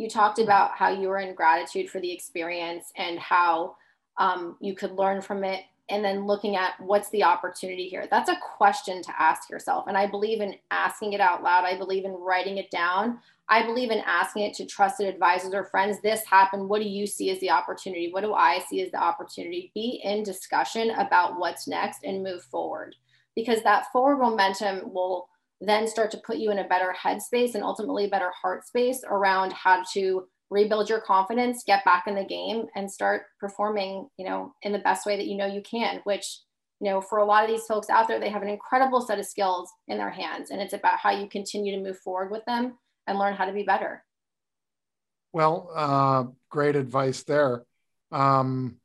you 0.00 0.08
talked 0.08 0.38
about 0.38 0.70
how 0.72 0.88
you 0.88 1.08
were 1.08 1.18
in 1.18 1.34
gratitude 1.34 1.90
for 1.90 2.00
the 2.00 2.10
experience 2.10 2.90
and 2.96 3.18
how 3.18 3.76
um, 4.16 4.56
you 4.58 4.74
could 4.74 4.92
learn 4.92 5.20
from 5.20 5.44
it. 5.44 5.62
And 5.90 6.02
then 6.02 6.26
looking 6.26 6.56
at 6.56 6.72
what's 6.80 7.10
the 7.10 7.24
opportunity 7.24 7.88
here 7.88 8.06
that's 8.08 8.30
a 8.30 8.38
question 8.56 9.02
to 9.02 9.20
ask 9.20 9.50
yourself. 9.50 9.86
And 9.88 9.96
i 9.98 10.06
believe 10.06 10.40
in 10.40 10.54
asking 10.70 11.12
it 11.12 11.20
out 11.20 11.42
loud. 11.42 11.64
I 11.64 11.76
believe 11.76 12.04
in 12.04 12.12
writing 12.12 12.58
it 12.58 12.70
down. 12.70 13.18
I 13.50 13.66
believe 13.66 13.90
in 13.90 13.98
asking 14.06 14.44
it 14.44 14.54
to 14.54 14.66
trusted 14.66 15.08
advisors 15.08 15.52
or 15.52 15.64
friends. 15.64 16.00
This 16.00 16.24
happened. 16.24 16.68
What 16.68 16.80
do 16.80 16.88
you 16.88 17.06
see 17.06 17.30
as 17.30 17.40
the 17.40 17.50
opportunity? 17.50 18.10
What 18.10 18.22
do 18.22 18.32
i 18.32 18.60
see 18.70 18.80
as 18.80 18.92
the 18.92 19.02
opportunity? 19.02 19.72
Be 19.74 20.00
in 20.02 20.22
discussion 20.22 20.90
about 20.90 21.38
what's 21.38 21.68
next 21.68 22.04
and 22.04 22.22
move 22.22 22.44
forward. 22.44 22.94
Because 23.34 23.62
that 23.64 23.90
forward 23.92 24.18
momentum 24.18 24.94
will 24.94 25.28
then 25.60 25.86
start 25.86 26.10
to 26.10 26.18
put 26.18 26.38
you 26.38 26.50
in 26.50 26.58
a 26.58 26.68
better 26.68 26.94
headspace 26.98 27.54
and 27.54 27.62
ultimately 27.62 28.06
a 28.06 28.10
better 28.10 28.30
heart 28.40 28.66
space 28.66 29.02
around 29.06 29.52
how 29.52 29.82
to 29.92 30.26
rebuild 30.48 30.88
your 30.88 31.00
confidence, 31.00 31.62
get 31.66 31.84
back 31.84 32.04
in 32.06 32.14
the 32.14 32.24
game 32.24 32.64
and 32.74 32.90
start 32.90 33.24
performing, 33.38 34.08
you 34.16 34.24
know, 34.24 34.54
in 34.62 34.72
the 34.72 34.78
best 34.78 35.06
way 35.06 35.16
that 35.16 35.26
you 35.26 35.36
know 35.36 35.46
you 35.46 35.62
can, 35.62 36.00
which, 36.04 36.40
you 36.80 36.90
know, 36.90 37.00
for 37.00 37.18
a 37.18 37.24
lot 37.24 37.44
of 37.44 37.50
these 37.50 37.66
folks 37.66 37.90
out 37.90 38.08
there, 38.08 38.18
they 38.18 38.30
have 38.30 38.42
an 38.42 38.48
incredible 38.48 39.00
set 39.00 39.18
of 39.18 39.26
skills 39.26 39.70
in 39.86 39.98
their 39.98 40.10
hands 40.10 40.50
and 40.50 40.60
it's 40.60 40.72
about 40.72 40.98
how 40.98 41.10
you 41.10 41.28
continue 41.28 41.76
to 41.76 41.82
move 41.82 41.98
forward 41.98 42.30
with 42.30 42.44
them 42.46 42.78
and 43.06 43.18
learn 43.18 43.34
how 43.34 43.44
to 43.44 43.52
be 43.52 43.62
better. 43.62 44.02
Well, 45.32 45.70
uh, 45.74 46.24
great 46.48 46.74
advice 46.74 47.22
there. 47.22 47.62
Um, 48.10 48.76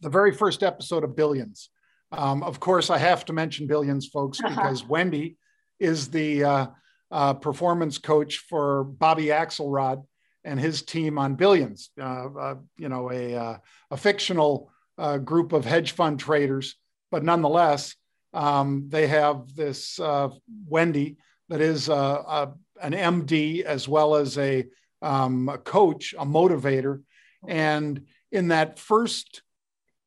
the 0.00 0.08
very 0.08 0.32
first 0.32 0.62
episode 0.62 1.04
of 1.04 1.16
Billions. 1.16 1.68
Um, 2.12 2.42
of 2.42 2.60
course, 2.60 2.88
I 2.88 2.96
have 2.96 3.26
to 3.26 3.34
mention 3.34 3.66
Billions, 3.66 4.06
folks, 4.06 4.40
because 4.48 4.84
Wendy 4.84 5.36
is 5.78 6.08
the 6.10 6.44
uh, 6.44 6.66
uh, 7.10 7.34
performance 7.34 7.98
coach 7.98 8.38
for 8.38 8.84
Bobby 8.84 9.26
Axelrod 9.26 10.04
and 10.44 10.58
his 10.58 10.82
team 10.82 11.18
on 11.18 11.34
Billions. 11.34 11.90
Uh, 12.00 12.28
uh 12.38 12.54
you 12.76 12.88
know, 12.88 13.10
a 13.10 13.34
uh, 13.34 13.56
a 13.90 13.96
fictional 13.96 14.70
uh, 14.96 15.18
group 15.18 15.52
of 15.52 15.64
hedge 15.64 15.92
fund 15.92 16.18
traders, 16.20 16.76
but 17.10 17.24
nonetheless, 17.24 17.94
um, 18.34 18.86
they 18.88 19.06
have 19.06 19.54
this 19.54 19.98
Wendy 20.66 21.16
that 21.48 21.60
is 21.60 21.88
a, 21.88 22.52
an 22.82 22.92
MD 22.92 23.62
as 23.62 23.88
well 23.88 24.16
as 24.16 24.36
a, 24.36 24.66
um, 25.00 25.48
a 25.48 25.56
coach, 25.56 26.14
a 26.18 26.26
motivator, 26.26 27.02
and 27.46 28.04
in 28.30 28.48
that 28.48 28.78
first 28.78 29.42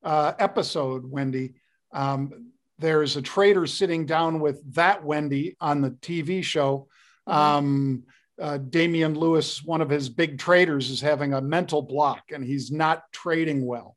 episode, 0.04 1.10
Wendy. 1.10 1.56
Um, 1.94 2.52
there's 2.82 3.16
a 3.16 3.22
trader 3.22 3.66
sitting 3.68 4.06
down 4.06 4.40
with 4.40 4.62
that 4.74 5.04
Wendy 5.04 5.56
on 5.62 5.82
the 5.82 5.92
TV 5.92 6.44
show. 6.44 6.88
Mm-hmm. 7.28 7.40
Um, 7.40 8.04
uh, 8.40 8.58
Damian 8.58 9.14
Lewis, 9.14 9.64
one 9.64 9.82
of 9.82 9.90
his 9.90 10.10
big 10.10 10.40
traders, 10.40 10.90
is 10.90 11.00
having 11.00 11.34
a 11.34 11.42
mental 11.42 11.84
block 11.84 12.24
and 12.34 12.44
he's 12.44 12.72
not 12.72 13.04
trading 13.12 13.66
well. 13.66 13.96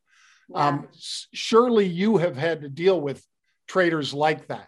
Yeah. 0.49 0.67
Um, 0.67 0.87
surely 1.33 1.87
you 1.87 2.17
have 2.17 2.37
had 2.37 2.61
to 2.61 2.69
deal 2.69 3.01
with 3.01 3.25
traders 3.67 4.13
like 4.13 4.47
that. 4.47 4.67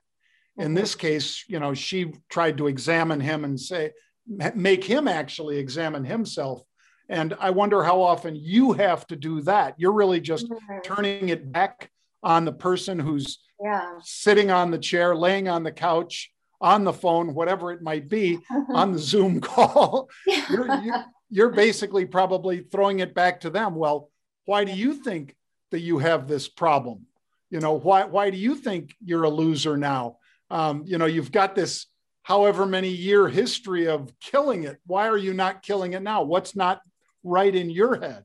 Mm-hmm. 0.57 0.63
In 0.63 0.73
this 0.73 0.95
case, 0.95 1.43
you 1.47 1.59
know, 1.59 1.75
she 1.75 2.13
tried 2.29 2.57
to 2.57 2.67
examine 2.67 3.19
him 3.19 3.45
and 3.45 3.59
say, 3.59 3.91
make 4.27 4.83
him 4.83 5.07
actually 5.07 5.59
examine 5.59 6.03
himself. 6.03 6.63
And 7.07 7.35
I 7.39 7.51
wonder 7.51 7.83
how 7.83 8.01
often 8.01 8.35
you 8.35 8.73
have 8.73 9.05
to 9.07 9.15
do 9.15 9.41
that. 9.41 9.75
You're 9.77 9.93
really 9.93 10.19
just 10.19 10.49
mm-hmm. 10.49 10.79
turning 10.83 11.29
it 11.29 11.51
back 11.51 11.91
on 12.27 12.43
the 12.43 12.51
person 12.51 12.99
who's 12.99 13.39
yeah. 13.63 13.93
sitting 14.03 14.51
on 14.51 14.69
the 14.69 14.77
chair, 14.77 15.15
laying 15.15 15.47
on 15.47 15.63
the 15.63 15.71
couch, 15.71 16.29
on 16.59 16.83
the 16.83 16.91
phone, 16.91 17.33
whatever 17.33 17.71
it 17.71 17.81
might 17.81 18.09
be, 18.09 18.37
on 18.69 18.91
the 18.91 18.99
Zoom 18.99 19.39
call. 19.41 20.09
you're, 20.49 21.05
you're 21.29 21.49
basically 21.49 22.05
probably 22.05 22.59
throwing 22.59 22.99
it 22.99 23.15
back 23.15 23.39
to 23.41 23.49
them. 23.49 23.75
Well, 23.75 24.09
why 24.43 24.65
do 24.65 24.73
you 24.73 24.95
think 24.95 25.35
that 25.71 25.79
you 25.79 25.99
have 25.99 26.27
this 26.27 26.49
problem? 26.49 27.05
You 27.49 27.61
know, 27.61 27.73
why, 27.79 28.03
why 28.03 28.29
do 28.29 28.37
you 28.37 28.55
think 28.55 28.93
you're 29.03 29.23
a 29.23 29.29
loser 29.29 29.77
now? 29.77 30.17
Um, 30.49 30.83
you 30.85 30.97
know, 30.97 31.05
you've 31.05 31.31
got 31.31 31.55
this 31.55 31.85
however 32.23 32.65
many 32.65 32.89
year 32.89 33.29
history 33.29 33.87
of 33.87 34.11
killing 34.19 34.65
it. 34.65 34.79
Why 34.85 35.07
are 35.07 35.17
you 35.17 35.33
not 35.33 35.63
killing 35.63 35.93
it 35.93 36.01
now? 36.01 36.23
What's 36.23 36.57
not 36.57 36.81
right 37.23 37.53
in 37.53 37.69
your 37.69 37.99
head. 37.99 38.23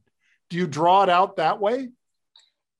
Do 0.51 0.57
you 0.57 0.67
draw 0.67 1.03
it 1.03 1.09
out 1.09 1.37
that 1.37 1.61
way? 1.61 1.91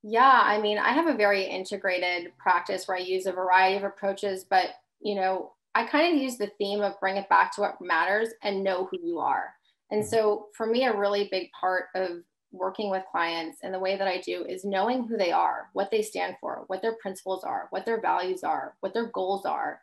Yeah, 0.03 0.41
I 0.45 0.61
mean, 0.61 0.79
I 0.79 0.91
have 0.91 1.07
a 1.07 1.17
very 1.17 1.45
integrated 1.45 2.33
practice 2.37 2.89
where 2.89 2.97
I 2.97 3.01
use 3.01 3.27
a 3.27 3.33
variety 3.33 3.77
of 3.77 3.85
approaches, 3.85 4.45
but 4.49 4.71
you 5.01 5.15
know, 5.15 5.53
I 5.75 5.85
kind 5.85 6.15
of 6.15 6.23
use 6.23 6.37
the 6.37 6.51
theme 6.59 6.81
of 6.81 7.01
bring 7.01 7.17
it 7.17 7.29
back 7.29 7.55
to 7.55 7.61
what 7.63 7.81
matters 7.81 8.29
and 8.43 8.65
know 8.65 8.89
who 8.91 8.99
you 9.03 9.19
are. 9.19 9.55
And 9.91 10.05
so 10.05 10.49
for 10.55 10.67
me, 10.67 10.85
a 10.85 10.97
really 10.97 11.29
big 11.31 11.51
part 11.59 11.87
of 11.95 12.23
working 12.51 12.91
with 12.91 13.05
clients 13.11 13.59
and 13.63 13.73
the 13.73 13.79
way 13.79 13.97
that 13.97 14.09
I 14.09 14.21
do 14.21 14.45
is 14.45 14.65
knowing 14.65 15.07
who 15.07 15.17
they 15.17 15.33
are, 15.33 15.69
what 15.73 15.91
they 15.91 16.03
stand 16.03 16.37
for, 16.41 16.65
what 16.67 16.83
their 16.83 16.97
principles 16.97 17.45
are, 17.45 17.69
what 17.71 17.87
their 17.87 18.01
values 18.01 18.45
are, 18.45 18.75
what 18.81 18.93
their 18.93 19.07
goals 19.07 19.47
are, 19.47 19.81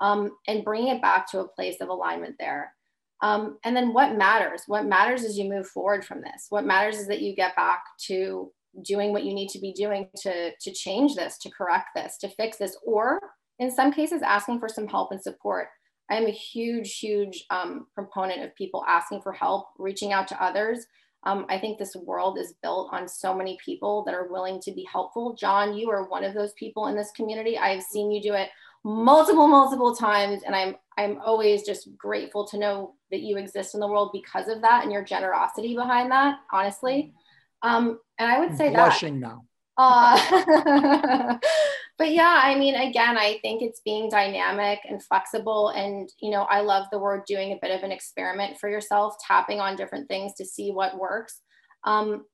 um, 0.00 0.32
and 0.46 0.64
bringing 0.64 0.94
it 0.94 1.02
back 1.02 1.30
to 1.30 1.40
a 1.40 1.48
place 1.48 1.80
of 1.80 1.88
alignment 1.88 2.36
there. 2.38 2.72
Um, 3.20 3.58
and 3.64 3.76
then 3.76 3.92
what 3.92 4.16
matters? 4.16 4.62
What 4.66 4.86
matters 4.86 5.22
is 5.24 5.38
you 5.38 5.48
move 5.48 5.66
forward 5.66 6.04
from 6.04 6.20
this. 6.20 6.46
What 6.50 6.64
matters 6.64 6.98
is 6.98 7.08
that 7.08 7.20
you 7.20 7.34
get 7.34 7.56
back 7.56 7.82
to 8.06 8.52
doing 8.84 9.12
what 9.12 9.24
you 9.24 9.34
need 9.34 9.48
to 9.50 9.58
be 9.58 9.72
doing 9.72 10.08
to, 10.22 10.50
to 10.60 10.72
change 10.72 11.14
this, 11.14 11.38
to 11.38 11.50
correct 11.50 11.88
this, 11.94 12.18
to 12.18 12.28
fix 12.28 12.58
this, 12.58 12.76
or 12.84 13.20
in 13.58 13.70
some 13.70 13.92
cases, 13.92 14.22
asking 14.22 14.60
for 14.60 14.68
some 14.68 14.86
help 14.86 15.10
and 15.12 15.20
support. 15.20 15.68
I 16.10 16.16
am 16.16 16.26
a 16.26 16.30
huge, 16.30 16.98
huge 16.98 17.44
um, 17.50 17.86
proponent 17.94 18.42
of 18.42 18.54
people 18.54 18.84
asking 18.88 19.22
for 19.22 19.32
help, 19.32 19.68
reaching 19.78 20.12
out 20.12 20.28
to 20.28 20.42
others. 20.42 20.86
Um, 21.24 21.46
I 21.48 21.58
think 21.58 21.78
this 21.78 21.96
world 21.96 22.38
is 22.38 22.54
built 22.62 22.90
on 22.92 23.08
so 23.08 23.34
many 23.34 23.58
people 23.62 24.04
that 24.04 24.14
are 24.14 24.30
willing 24.30 24.60
to 24.60 24.72
be 24.72 24.86
helpful. 24.90 25.34
Jon, 25.34 25.74
you 25.76 25.90
are 25.90 26.08
one 26.08 26.24
of 26.24 26.34
those 26.34 26.52
people 26.54 26.86
in 26.86 26.96
this 26.96 27.10
community. 27.10 27.58
I 27.58 27.70
have 27.70 27.82
seen 27.82 28.10
you 28.10 28.22
do 28.22 28.34
it 28.34 28.48
multiple, 28.84 29.48
multiple 29.48 29.94
times, 29.94 30.42
and 30.46 30.54
I'm 30.54 30.76
I'm 30.96 31.20
always 31.24 31.62
just 31.62 31.96
grateful 31.96 32.46
to 32.48 32.58
know 32.58 32.94
that 33.10 33.20
you 33.20 33.36
exist 33.36 33.74
in 33.74 33.80
the 33.80 33.86
world 33.86 34.10
because 34.12 34.48
of 34.48 34.62
that 34.62 34.82
and 34.82 34.92
your 34.92 35.04
generosity 35.04 35.74
behind 35.74 36.10
that. 36.10 36.38
Honestly, 36.52 37.12
um, 37.62 37.98
and 38.18 38.30
I 38.30 38.40
would 38.40 38.56
say 38.56 38.70
blushing 38.70 39.20
that. 39.20 39.28
now. 39.28 39.44
Uh, 39.78 41.38
but 41.98 42.10
yeah, 42.10 42.40
I 42.42 42.56
mean, 42.56 42.74
again, 42.74 43.16
I 43.16 43.38
think 43.42 43.62
it's 43.62 43.80
being 43.84 44.10
dynamic 44.10 44.80
and 44.88 45.02
flexible. 45.02 45.68
And, 45.68 46.08
you 46.20 46.30
know, 46.30 46.42
I 46.42 46.60
love 46.60 46.86
the 46.90 46.98
word 46.98 47.22
doing 47.26 47.52
a 47.52 47.58
bit 47.62 47.70
of 47.70 47.84
an 47.84 47.92
experiment 47.92 48.58
for 48.58 48.68
yourself, 48.68 49.14
tapping 49.26 49.60
on 49.60 49.76
different 49.76 50.08
things 50.08 50.34
to 50.34 50.44
see 50.44 50.72
what 50.72 50.98
works. 50.98 51.40
Um, 51.84 52.24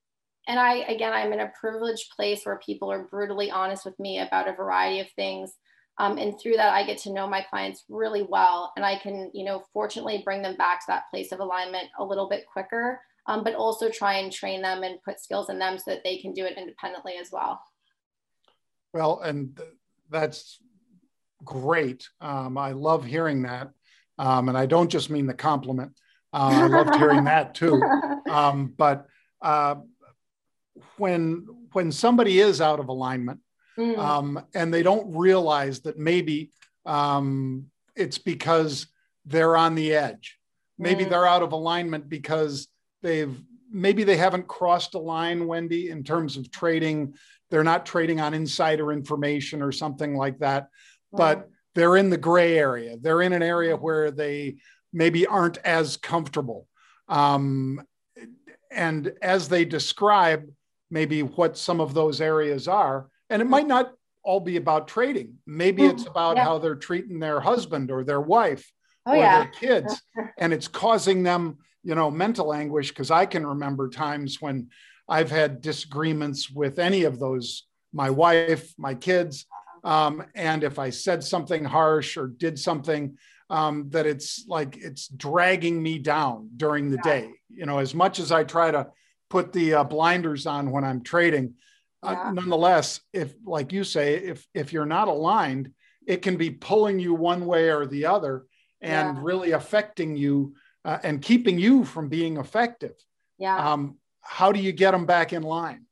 and 0.48 0.58
I, 0.58 0.76
again, 0.88 1.12
I'm 1.12 1.32
in 1.32 1.40
a 1.40 1.52
privileged 1.58 2.10
place 2.16 2.44
where 2.44 2.60
people 2.64 2.90
are 2.90 3.04
brutally 3.04 3.50
honest 3.50 3.84
with 3.84 3.98
me 3.98 4.20
about 4.20 4.48
a 4.48 4.54
variety 4.54 5.00
of 5.00 5.10
things. 5.10 5.52
Um, 5.98 6.18
and 6.18 6.38
through 6.40 6.56
that, 6.56 6.74
I 6.74 6.84
get 6.84 6.98
to 6.98 7.12
know 7.12 7.26
my 7.26 7.42
clients 7.42 7.84
really 7.88 8.22
well. 8.22 8.72
And 8.76 8.84
I 8.84 8.98
can, 8.98 9.30
you 9.32 9.44
know, 9.44 9.62
fortunately 9.72 10.22
bring 10.24 10.42
them 10.42 10.56
back 10.56 10.80
to 10.80 10.86
that 10.88 11.04
place 11.10 11.30
of 11.30 11.40
alignment 11.40 11.88
a 11.98 12.04
little 12.04 12.28
bit 12.28 12.46
quicker 12.50 13.00
um, 13.26 13.44
but 13.44 13.54
also 13.54 13.88
try 13.88 14.14
and 14.14 14.32
train 14.32 14.62
them 14.62 14.82
and 14.82 15.02
put 15.02 15.20
skills 15.20 15.48
in 15.50 15.58
them 15.58 15.78
so 15.78 15.90
that 15.90 16.04
they 16.04 16.18
can 16.18 16.32
do 16.32 16.44
it 16.44 16.58
independently 16.58 17.14
as 17.20 17.30
well. 17.32 17.60
Well, 18.92 19.20
and 19.20 19.58
that's 20.10 20.58
great. 21.44 22.08
Um, 22.20 22.56
I 22.58 22.72
love 22.72 23.04
hearing 23.04 23.42
that. 23.42 23.70
Um, 24.18 24.48
and 24.48 24.56
I 24.56 24.66
don't 24.66 24.90
just 24.90 25.10
mean 25.10 25.26
the 25.26 25.34
compliment. 25.34 25.92
Uh, 26.32 26.50
I 26.52 26.66
loved 26.66 26.94
hearing 26.96 27.24
that 27.24 27.54
too. 27.54 27.82
Um, 28.30 28.72
but 28.76 29.06
uh, 29.42 29.76
when 30.96 31.46
when 31.72 31.90
somebody 31.90 32.40
is 32.40 32.60
out 32.60 32.78
of 32.78 32.88
alignment 32.88 33.40
mm. 33.78 33.98
Um, 33.98 34.44
and 34.54 34.72
they 34.72 34.82
don't 34.82 35.16
realize 35.16 35.80
that 35.80 35.98
maybe 35.98 36.50
um, 36.86 37.66
it's 37.96 38.18
because 38.18 38.86
they're 39.24 39.56
on 39.56 39.74
the 39.74 39.94
edge, 39.94 40.38
maybe 40.78 41.04
mm. 41.04 41.10
they're 41.10 41.26
out 41.26 41.42
of 41.42 41.52
alignment 41.52 42.08
because 42.08 42.68
they've 43.04 43.38
maybe 43.70 44.02
they 44.02 44.16
haven't 44.16 44.48
crossed 44.48 44.94
a 44.94 44.98
line, 44.98 45.46
Wendy, 45.46 45.90
in 45.90 46.02
terms 46.02 46.36
of 46.36 46.50
trading. 46.50 47.14
They're 47.50 47.62
not 47.62 47.86
trading 47.86 48.20
on 48.20 48.34
insider 48.34 48.90
information 48.90 49.62
or 49.62 49.70
something 49.70 50.16
like 50.16 50.38
that, 50.38 50.68
but 51.12 51.48
they're 51.74 51.96
in 51.96 52.10
the 52.10 52.16
gray 52.16 52.58
area. 52.58 52.96
They're 53.00 53.22
in 53.22 53.32
an 53.32 53.42
area 53.42 53.76
where 53.76 54.10
they 54.10 54.56
maybe 54.92 55.26
aren't 55.26 55.58
as 55.58 55.96
comfortable. 55.96 56.66
Um, 57.08 57.82
and 58.70 59.12
as 59.22 59.48
they 59.48 59.64
describe 59.64 60.48
maybe 60.90 61.22
what 61.22 61.58
some 61.58 61.80
of 61.80 61.94
those 61.94 62.20
areas 62.20 62.66
are, 62.66 63.08
and 63.28 63.42
it 63.42 63.46
might 63.46 63.66
not 63.66 63.92
all 64.22 64.40
be 64.40 64.56
about 64.56 64.88
trading. 64.88 65.34
Maybe 65.46 65.82
mm-hmm. 65.82 65.96
it's 65.96 66.06
about 66.06 66.36
yeah. 66.36 66.44
how 66.44 66.58
they're 66.58 66.74
treating 66.74 67.18
their 67.18 67.40
husband 67.40 67.90
or 67.90 68.04
their 68.04 68.20
wife 68.20 68.72
oh, 69.06 69.12
or 69.12 69.16
yeah. 69.16 69.38
their 69.42 69.52
kids, 69.52 70.00
and 70.38 70.52
it's 70.52 70.68
causing 70.68 71.22
them 71.22 71.58
you 71.84 71.94
know, 71.94 72.10
mental 72.10 72.52
anguish 72.52 72.88
because 72.88 73.10
I 73.10 73.26
can 73.26 73.46
remember 73.46 73.88
times 73.88 74.40
when 74.40 74.68
I've 75.08 75.30
had 75.30 75.60
disagreements 75.60 76.50
with 76.50 76.78
any 76.78 77.04
of 77.04 77.18
those, 77.18 77.66
my 77.92 78.10
wife, 78.10 78.72
my 78.78 78.94
kids. 78.94 79.46
Um, 79.84 80.24
and 80.34 80.64
if 80.64 80.78
I 80.78 80.90
said 80.90 81.22
something 81.22 81.62
harsh 81.62 82.16
or 82.16 82.28
did 82.28 82.58
something 82.58 83.18
um, 83.50 83.90
that 83.90 84.06
it's 84.06 84.46
like 84.48 84.78
it's 84.78 85.08
dragging 85.08 85.82
me 85.82 85.98
down 85.98 86.48
during 86.56 86.90
the 86.90 86.96
day, 86.98 87.30
you 87.50 87.66
know, 87.66 87.78
as 87.78 87.94
much 87.94 88.18
as 88.18 88.32
I 88.32 88.44
try 88.44 88.70
to 88.70 88.88
put 89.28 89.52
the 89.52 89.74
uh, 89.74 89.84
blinders 89.84 90.46
on 90.46 90.70
when 90.70 90.84
I'm 90.84 91.02
trading, 91.02 91.54
uh, 92.02 92.12
yeah. 92.12 92.28
uh, 92.28 92.32
nonetheless, 92.32 93.00
if 93.12 93.34
like 93.44 93.72
you 93.72 93.84
say, 93.84 94.14
if 94.14 94.46
if 94.54 94.72
you're 94.72 94.86
not 94.86 95.08
aligned, 95.08 95.70
it 96.06 96.22
can 96.22 96.38
be 96.38 96.50
pulling 96.50 96.98
you 96.98 97.12
one 97.12 97.44
way 97.44 97.70
or 97.70 97.84
the 97.84 98.06
other 98.06 98.46
and 98.80 99.16
yeah. 99.16 99.22
really 99.22 99.52
affecting 99.52 100.16
you 100.16 100.54
uh, 100.84 100.98
and 101.02 101.22
keeping 101.22 101.58
you 101.58 101.84
from 101.84 102.08
being 102.08 102.36
effective. 102.36 102.94
Yeah. 103.38 103.56
Um, 103.56 103.98
how 104.20 104.52
do 104.52 104.60
you 104.60 104.72
get 104.72 104.92
them 104.92 105.06
back 105.06 105.32
in 105.32 105.42
line? 105.42 105.86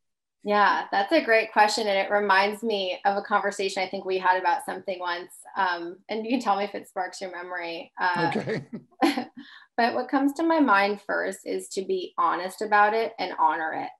Yeah, 0.44 0.86
that's 0.90 1.12
a 1.12 1.24
great 1.24 1.52
question. 1.52 1.86
And 1.86 1.96
it 1.96 2.10
reminds 2.10 2.62
me 2.62 2.98
of 3.04 3.16
a 3.16 3.22
conversation 3.22 3.82
I 3.82 3.88
think 3.88 4.04
we 4.04 4.18
had 4.18 4.40
about 4.40 4.64
something 4.66 4.98
once. 4.98 5.30
Um, 5.56 5.98
and 6.08 6.24
you 6.24 6.30
can 6.30 6.40
tell 6.40 6.56
me 6.56 6.64
if 6.64 6.74
it 6.74 6.88
sparks 6.88 7.20
your 7.20 7.30
memory. 7.30 7.92
Uh, 8.00 8.32
okay. 8.34 8.66
but 9.76 9.94
what 9.94 10.08
comes 10.08 10.32
to 10.34 10.42
my 10.42 10.58
mind 10.58 11.00
first 11.06 11.40
is 11.44 11.68
to 11.68 11.84
be 11.84 12.12
honest 12.18 12.60
about 12.60 12.92
it 12.92 13.12
and 13.18 13.32
honor 13.38 13.72
it 13.84 13.90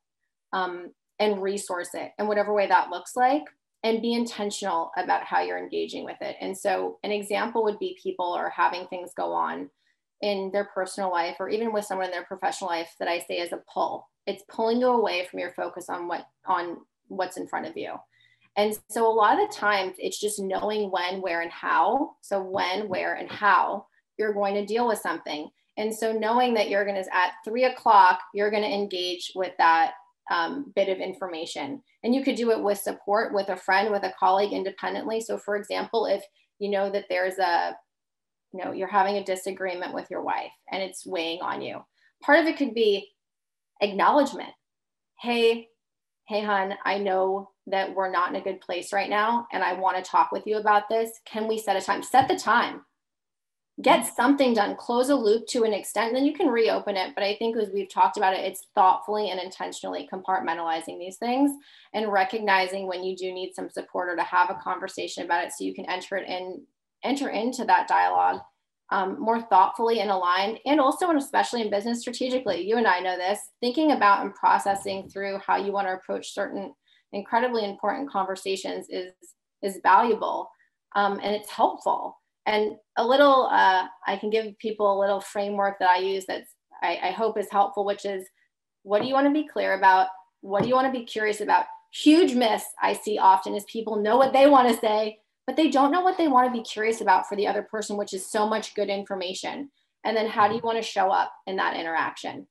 um, 0.53 0.91
and 1.21 1.41
resource 1.41 1.91
it 1.95 2.11
in 2.19 2.27
whatever 2.27 2.53
way 2.53 2.67
that 2.67 2.91
looks 2.91 3.15
like 3.15 3.45
and 3.85 4.03
be 4.03 4.13
intentional 4.13 4.91
about 4.97 5.25
how 5.25 5.41
you're 5.41 5.59
engaging 5.59 6.05
with 6.05 6.21
it. 6.21 6.37
And 6.41 6.57
so, 6.57 6.99
an 7.03 7.13
example 7.13 7.65
would 7.65 7.79
be 7.79 7.99
people 8.03 8.33
are 8.33 8.51
having 8.51 8.87
things 8.87 9.13
go 9.17 9.33
on 9.33 9.71
in 10.23 10.51
their 10.53 10.65
personal 10.73 11.11
life 11.11 11.37
or 11.41 11.49
even 11.49 11.73
with 11.73 11.85
someone 11.85 12.07
in 12.07 12.13
their 12.13 12.25
professional 12.25 12.71
life 12.71 12.95
that 12.99 13.09
I 13.09 13.19
say 13.19 13.39
is 13.39 13.53
a 13.53 13.63
pull. 13.73 14.09
It's 14.27 14.45
pulling 14.49 14.81
you 14.81 14.87
away 14.87 15.27
from 15.29 15.41
your 15.41 15.53
focus 15.53 15.89
on 15.89 16.09
what 16.09 16.27
on 16.47 16.79
what's 17.09 17.37
in 17.37 17.49
front 17.49 17.67
of 17.67 17.77
you. 17.77 17.95
And 18.57 18.77
so 18.91 19.07
a 19.07 19.13
lot 19.13 19.41
of 19.41 19.49
the 19.49 19.57
times 19.57 19.95
it's 19.99 20.21
just 20.21 20.39
knowing 20.39 20.91
when, 20.91 21.21
where, 21.21 21.41
and 21.41 21.51
how. 21.51 22.13
So 22.21 22.43
when, 22.43 22.89
where, 22.89 23.15
and 23.15 23.31
how 23.31 23.87
you're 24.19 24.35
going 24.35 24.55
to 24.55 24.67
deal 24.67 24.87
with 24.87 24.99
something. 24.99 25.49
And 25.79 25.95
so 25.95 26.13
knowing 26.13 26.55
that 26.55 26.69
you're 26.69 26.85
going 26.85 27.03
to 27.03 27.15
at 27.15 27.33
three 27.45 27.65
o'clock, 27.65 28.21
you're 28.35 28.51
going 28.51 28.63
to 28.63 28.69
engage 28.69 29.33
with 29.35 29.53
that 29.59 29.93
um, 30.31 30.71
bit 30.77 30.89
of 30.89 30.99
information. 30.99 31.83
And 32.05 32.15
you 32.15 32.23
could 32.23 32.37
do 32.37 32.51
it 32.51 32.63
with 32.63 32.79
support, 32.79 33.35
with 33.35 33.49
a 33.49 33.57
friend, 33.57 33.91
with 33.91 34.03
a 34.03 34.13
colleague 34.19 34.53
independently. 34.53 35.21
So 35.21 35.39
for 35.39 35.57
example, 35.57 36.07
if 36.07 36.23
you 36.59 36.71
know 36.71 36.91
that 36.91 37.07
there's 37.09 37.39
a 37.39 37.75
you 38.53 38.65
know 38.65 38.73
you're 38.73 38.89
having 38.89 39.17
a 39.17 39.25
disagreement 39.25 39.95
with 39.95 40.11
your 40.11 40.23
wife 40.23 40.53
and 40.71 40.83
it's 40.83 41.07
weighing 41.07 41.41
on 41.41 41.63
you. 41.63 41.81
Part 42.23 42.41
of 42.41 42.47
it 42.47 42.57
could 42.57 42.75
be 42.75 43.09
acknowledgement. 43.81 44.51
Hey 45.21 45.69
hey 46.29 46.45
hon, 46.45 46.75
i 46.85 46.99
know 46.99 47.51
that 47.67 47.95
we're 47.95 48.11
not 48.11 48.31
in 48.31 48.37
a 48.37 48.45
good 48.45 48.61
place 48.61 48.93
right 48.93 49.11
now 49.11 49.47
and 49.53 49.63
i 49.63 49.73
want 49.73 49.97
to 49.97 50.11
talk 50.11 50.33
with 50.33 50.47
you 50.47 50.57
about 50.57 50.89
this. 50.89 51.11
Can 51.25 51.49
we 51.49 51.59
set 51.59 51.77
a 51.77 51.81
time? 51.81 52.03
Set 52.03 52.29
the 52.29 52.39
time. 52.39 52.83
Get 53.81 54.01
mm-hmm. 54.01 54.15
something 54.15 54.55
done. 54.55 54.77
Close 54.77 55.09
a 55.09 55.17
loop 55.17 55.47
to 55.49 55.65
an 55.65 55.73
extent 55.73 56.15
then 56.15 56.25
you 56.25 56.33
can 56.33 56.49
reopen 56.49 56.97
it. 56.97 57.15
But 57.15 57.25
i 57.25 57.35
think 57.37 57.57
as 57.57 57.71
we've 57.75 57.93
talked 57.93 58.17
about 58.17 58.35
it 58.35 58.45
it's 58.45 58.67
thoughtfully 58.75 59.31
and 59.31 59.41
intentionally 59.41 60.09
compartmentalizing 60.13 60.99
these 60.99 61.17
things 61.17 61.51
and 61.93 62.13
recognizing 62.13 62.87
when 62.87 63.03
you 63.03 63.17
do 63.17 63.33
need 63.33 63.53
some 63.55 63.69
support 63.69 64.09
or 64.09 64.17
to 64.17 64.23
have 64.23 64.49
a 64.51 64.61
conversation 64.63 65.25
about 65.25 65.45
it 65.45 65.53
so 65.53 65.65
you 65.65 65.75
can 65.75 65.87
enter 65.87 66.17
it 66.17 66.29
in 66.29 66.63
enter 67.05 67.29
into 67.29 67.65
that 67.65 67.89
dialogue 67.89 68.41
um, 68.91 69.19
more 69.19 69.41
thoughtfully 69.41 70.01
and 70.01 70.11
aligned, 70.11 70.59
and 70.67 70.79
also, 70.79 71.09
and 71.09 71.19
especially 71.19 71.63
in 71.63 71.71
business 71.71 72.01
strategically. 72.01 72.61
You 72.69 72.77
and 72.77 72.87
I 72.87 73.01
know 73.01 73.17
this, 73.17 73.41
thinking 73.61 73.93
about 73.93 74.23
and 74.23 74.35
processing 74.35 75.09
through 75.09 75.39
how 75.39 75.57
you 75.57 75.73
want 75.73 75.89
to 75.89 75.95
approach 75.95 76.35
certain 76.35 76.75
incredibly 77.13 77.65
important 77.65 78.11
conversations 78.11 78.87
is 78.91 79.13
is 79.63 79.79
valuable 79.83 80.51
um, 80.95 81.21
and 81.23 81.35
it's 81.35 81.51
helpful. 81.51 82.19
And 82.47 82.73
a 82.97 83.07
little, 83.07 83.49
uh, 83.53 83.87
I 84.07 84.17
can 84.17 84.29
give 84.29 84.59
people 84.59 84.93
a 84.93 85.01
little 85.01 85.21
framework 85.21 85.79
that 85.79 85.91
I 85.91 85.99
use 85.99 86.25
that's 86.27 86.51
I, 86.83 86.99
I 87.05 87.11
hope 87.13 87.39
is 87.39 87.47
helpful, 87.51 87.85
which 87.85 88.05
is 88.05 88.27
what 88.83 89.01
do 89.01 89.09
you 89.09 89.15
want 89.15 89.27
to 89.27 89.33
be 89.33 89.47
clear 89.47 89.75
about? 89.75 90.09
What 90.41 90.63
do 90.63 90.69
you 90.69 90.75
want 90.75 90.93
to 90.93 90.99
be 90.99 91.07
curious 91.07 91.41
about? 91.41 91.67
Huge 91.93 92.35
miss 92.35 92.65
I 92.83 92.95
see 92.95 93.19
often 93.19 93.55
is 93.55 93.65
people 93.65 93.97
know 93.97 94.17
what 94.17 94.33
they 94.33 94.49
want 94.49 94.69
to 94.69 94.81
say, 94.81 95.19
but 95.47 95.57
they 95.57 95.71
don't 95.71 95.93
know 95.93 96.01
what 96.01 96.19
they 96.19 96.29
want 96.29 96.47
to 96.47 96.59
be 96.59 96.65
curious 96.65 97.01
about 97.01 97.29
for 97.29 97.37
the 97.37 97.47
other 97.47 97.63
person, 97.63 97.97
which 97.97 98.15
is 98.15 98.31
so 98.31 98.49
much 98.49 98.75
good 98.75 98.89
information. 98.89 99.71
And 100.05 100.17
then 100.17 100.27
how 100.27 100.49
do 100.49 100.55
you 100.55 100.61
want 100.63 100.79
to 100.79 100.83
show 100.83 101.11
up 101.11 101.33
in 101.47 101.57
that 101.57 101.77
interaction? 101.77 102.47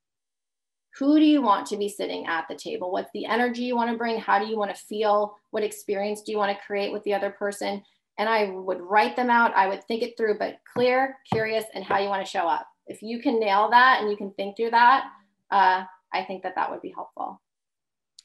who 0.97 1.19
do 1.19 1.25
you 1.25 1.41
want 1.41 1.67
to 1.67 1.77
be 1.77 1.87
sitting 1.87 2.25
at 2.27 2.47
the 2.49 2.55
table? 2.55 2.91
What's 2.91 3.11
the 3.13 3.25
energy 3.25 3.63
you 3.63 3.75
want 3.75 3.91
to 3.91 3.97
bring? 3.97 4.19
How 4.19 4.39
do 4.39 4.45
you 4.45 4.57
want 4.57 4.75
to 4.75 4.81
feel? 4.81 5.35
What 5.51 5.63
experience 5.63 6.21
do 6.21 6.31
you 6.31 6.37
want 6.37 6.55
to 6.55 6.65
create 6.65 6.91
with 6.91 7.03
the 7.03 7.13
other 7.13 7.29
person? 7.29 7.81
And 8.17 8.27
I 8.27 8.49
would 8.49 8.81
write 8.81 9.15
them 9.15 9.29
out. 9.29 9.55
I 9.55 9.67
would 9.67 9.83
think 9.85 10.03
it 10.03 10.17
through, 10.17 10.37
but 10.37 10.57
clear, 10.73 11.17
curious, 11.31 11.63
and 11.73 11.83
how 11.83 11.99
you 11.99 12.09
want 12.09 12.25
to 12.25 12.29
show 12.29 12.47
up. 12.47 12.67
If 12.87 13.01
you 13.01 13.21
can 13.21 13.39
nail 13.39 13.69
that 13.71 14.01
and 14.01 14.11
you 14.11 14.17
can 14.17 14.31
think 14.33 14.57
through 14.57 14.71
that, 14.71 15.05
uh, 15.49 15.83
I 16.13 16.23
think 16.25 16.43
that 16.43 16.55
that 16.55 16.69
would 16.69 16.81
be 16.81 16.93
helpful. 16.93 17.41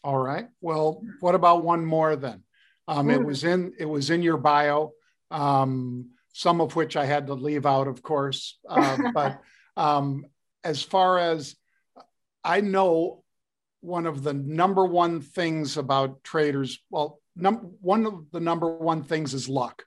All 0.02 0.18
right. 0.18 0.48
Well, 0.60 1.02
what 1.20 1.34
about 1.34 1.62
one 1.62 1.84
more 1.84 2.16
then? 2.16 2.42
Um, 2.88 3.10
it 3.10 3.18
hmm. 3.18 3.24
was 3.24 3.44
in 3.44 3.72
it 3.78 3.84
was 3.86 4.10
in 4.10 4.22
your 4.22 4.36
bio, 4.36 4.92
um, 5.30 6.10
some 6.32 6.60
of 6.60 6.76
which 6.76 6.96
I 6.96 7.04
had 7.04 7.26
to 7.26 7.34
leave 7.34 7.66
out, 7.66 7.88
of 7.88 8.02
course. 8.02 8.58
Uh, 8.68 8.98
but 9.14 9.40
um, 9.76 10.26
as 10.62 10.82
far 10.82 11.18
as 11.18 11.56
I 12.44 12.60
know, 12.60 13.24
one 13.80 14.06
of 14.06 14.22
the 14.22 14.34
number 14.34 14.84
one 14.84 15.20
things 15.20 15.76
about 15.76 16.22
traders, 16.22 16.78
well, 16.90 17.20
num- 17.34 17.74
one 17.80 18.06
of 18.06 18.30
the 18.32 18.40
number 18.40 18.68
one 18.76 19.02
things 19.02 19.34
is 19.34 19.48
luck, 19.48 19.84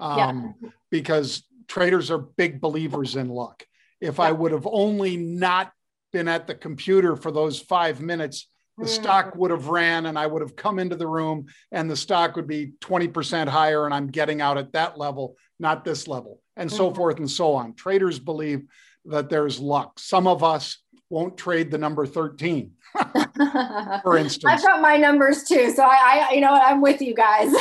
yeah. 0.00 0.28
Um, 0.28 0.54
because 0.90 1.44
traders 1.68 2.10
are 2.10 2.18
big 2.18 2.60
believers 2.60 3.16
in 3.16 3.28
luck. 3.28 3.64
If 4.00 4.18
yeah. 4.18 4.24
I 4.24 4.32
would 4.32 4.52
have 4.52 4.68
only 4.70 5.16
not 5.16 5.72
been 6.12 6.28
at 6.28 6.46
the 6.46 6.54
computer 6.54 7.16
for 7.16 7.30
those 7.30 7.58
five 7.60 8.00
minutes, 8.00 8.48
the 8.78 8.84
mm. 8.84 8.88
stock 8.88 9.34
would 9.36 9.50
have 9.50 9.68
ran 9.68 10.06
and 10.06 10.18
I 10.18 10.26
would 10.26 10.42
have 10.42 10.56
come 10.56 10.78
into 10.78 10.96
the 10.96 11.06
room 11.06 11.46
and 11.72 11.90
the 11.90 11.96
stock 11.96 12.36
would 12.36 12.46
be 12.46 12.72
20% 12.80 13.48
higher 13.48 13.84
and 13.84 13.94
I'm 13.94 14.08
getting 14.08 14.40
out 14.40 14.58
at 14.58 14.72
that 14.72 14.98
level, 14.98 15.36
not 15.58 15.84
this 15.84 16.06
level, 16.06 16.40
and 16.56 16.68
mm-hmm. 16.68 16.76
so 16.76 16.94
forth 16.94 17.18
and 17.18 17.30
so 17.30 17.54
on. 17.54 17.74
Traders 17.74 18.18
believe 18.18 18.64
that 19.06 19.30
there's 19.30 19.58
luck. 19.58 19.98
Some 19.98 20.26
of 20.26 20.42
us 20.42 20.78
won't 21.08 21.36
trade 21.36 21.70
the 21.70 21.78
number 21.78 22.06
13. 22.06 22.72
for 24.02 24.16
instance. 24.16 24.44
I've 24.46 24.62
got 24.62 24.80
my 24.80 24.96
numbers 24.96 25.44
too. 25.44 25.70
So 25.74 25.82
I, 25.82 26.26
I 26.30 26.34
you 26.34 26.40
know, 26.40 26.52
I'm 26.52 26.80
with 26.80 27.00
you 27.00 27.14
guys. 27.14 27.52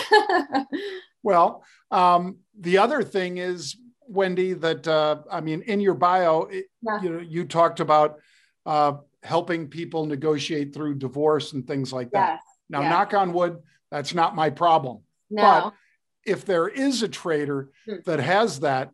well, 1.23 1.63
um, 1.91 2.37
the 2.59 2.77
other 2.77 3.03
thing 3.03 3.37
is, 3.37 3.75
Wendy, 4.07 4.53
that 4.53 4.87
uh, 4.87 5.17
I 5.31 5.41
mean, 5.41 5.61
in 5.63 5.79
your 5.79 5.95
bio, 5.95 6.43
it, 6.43 6.65
yeah. 6.81 7.01
you 7.01 7.09
know, 7.09 7.19
you 7.19 7.45
talked 7.45 7.79
about 7.79 8.19
uh, 8.65 8.93
helping 9.25 9.67
people 9.67 10.05
negotiate 10.05 10.73
through 10.73 10.95
divorce 10.95 11.53
and 11.53 11.67
things 11.67 11.91
like 11.91 12.11
that. 12.11 12.33
Yes. 12.33 12.41
Now, 12.69 12.81
yes. 12.81 12.91
knock 12.91 13.13
on 13.13 13.33
wood, 13.33 13.59
that's 13.91 14.13
not 14.13 14.35
my 14.35 14.49
problem. 14.49 15.01
No. 15.29 15.41
But 15.41 15.73
if 16.25 16.45
there 16.45 16.67
is 16.67 17.03
a 17.03 17.07
trader 17.07 17.71
hmm. 17.85 17.95
that 18.05 18.19
has 18.19 18.61
that, 18.61 18.91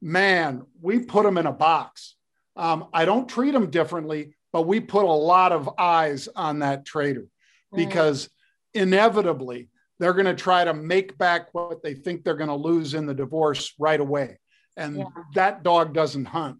man, 0.00 0.62
we 0.80 1.00
put 1.00 1.24
them 1.24 1.38
in 1.38 1.46
a 1.46 1.52
box. 1.52 2.16
Um, 2.56 2.86
I 2.92 3.04
don't 3.04 3.28
treat 3.28 3.52
them 3.52 3.70
differently, 3.70 4.34
but 4.52 4.62
we 4.62 4.80
put 4.80 5.04
a 5.04 5.08
lot 5.08 5.52
of 5.52 5.70
eyes 5.78 6.28
on 6.36 6.60
that 6.60 6.84
trader 6.84 7.22
mm. 7.22 7.76
because 7.76 8.28
inevitably 8.74 9.70
they're 9.98 10.12
going 10.12 10.26
to 10.26 10.34
try 10.34 10.62
to 10.64 10.74
make 10.74 11.18
back 11.18 11.52
what 11.52 11.82
they 11.82 11.94
think 11.94 12.22
they're 12.22 12.36
going 12.36 12.48
to 12.48 12.54
lose 12.54 12.94
in 12.94 13.06
the 13.06 13.14
divorce 13.14 13.74
right 13.78 13.98
away. 13.98 14.38
And 14.76 14.98
yeah. 14.98 15.04
that 15.34 15.62
dog 15.64 15.94
doesn't 15.94 16.26
hunt. 16.26 16.58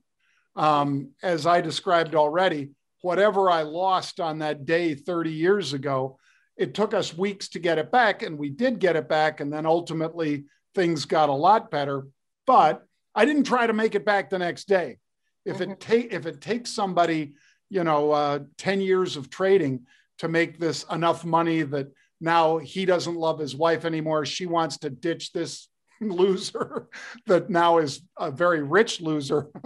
Um, 0.56 1.10
as 1.22 1.46
I 1.46 1.60
described 1.60 2.14
already, 2.14 2.70
whatever 3.04 3.50
I 3.50 3.64
lost 3.64 4.18
on 4.18 4.38
that 4.38 4.64
day 4.64 4.94
30 4.94 5.30
years 5.30 5.74
ago, 5.74 6.18
it 6.56 6.72
took 6.72 6.94
us 6.94 7.14
weeks 7.14 7.48
to 7.48 7.58
get 7.58 7.76
it 7.76 7.92
back, 7.92 8.22
and 8.22 8.38
we 8.38 8.48
did 8.48 8.78
get 8.78 8.96
it 8.96 9.10
back. 9.10 9.40
And 9.40 9.52
then 9.52 9.66
ultimately, 9.66 10.46
things 10.74 11.04
got 11.04 11.28
a 11.28 11.34
lot 11.34 11.70
better. 11.70 12.06
But 12.46 12.82
I 13.14 13.26
didn't 13.26 13.44
try 13.44 13.66
to 13.66 13.74
make 13.74 13.94
it 13.94 14.06
back 14.06 14.30
the 14.30 14.38
next 14.38 14.68
day. 14.68 14.96
If 15.44 15.58
mm-hmm. 15.58 15.72
it 15.72 15.80
take 15.80 16.12
if 16.14 16.24
it 16.24 16.40
takes 16.40 16.70
somebody, 16.70 17.34
you 17.68 17.84
know, 17.84 18.10
uh, 18.10 18.38
10 18.56 18.80
years 18.80 19.18
of 19.18 19.28
trading 19.28 19.84
to 20.20 20.28
make 20.28 20.58
this 20.58 20.86
enough 20.90 21.26
money 21.26 21.60
that 21.60 21.88
now 22.22 22.56
he 22.56 22.86
doesn't 22.86 23.16
love 23.16 23.38
his 23.38 23.54
wife 23.54 23.84
anymore, 23.84 24.24
she 24.24 24.46
wants 24.46 24.78
to 24.78 24.88
ditch 24.88 25.32
this 25.32 25.68
loser 26.00 26.88
that 27.26 27.50
now 27.50 27.78
is 27.78 28.00
a 28.18 28.30
very 28.30 28.62
rich 28.62 29.02
loser. 29.02 29.50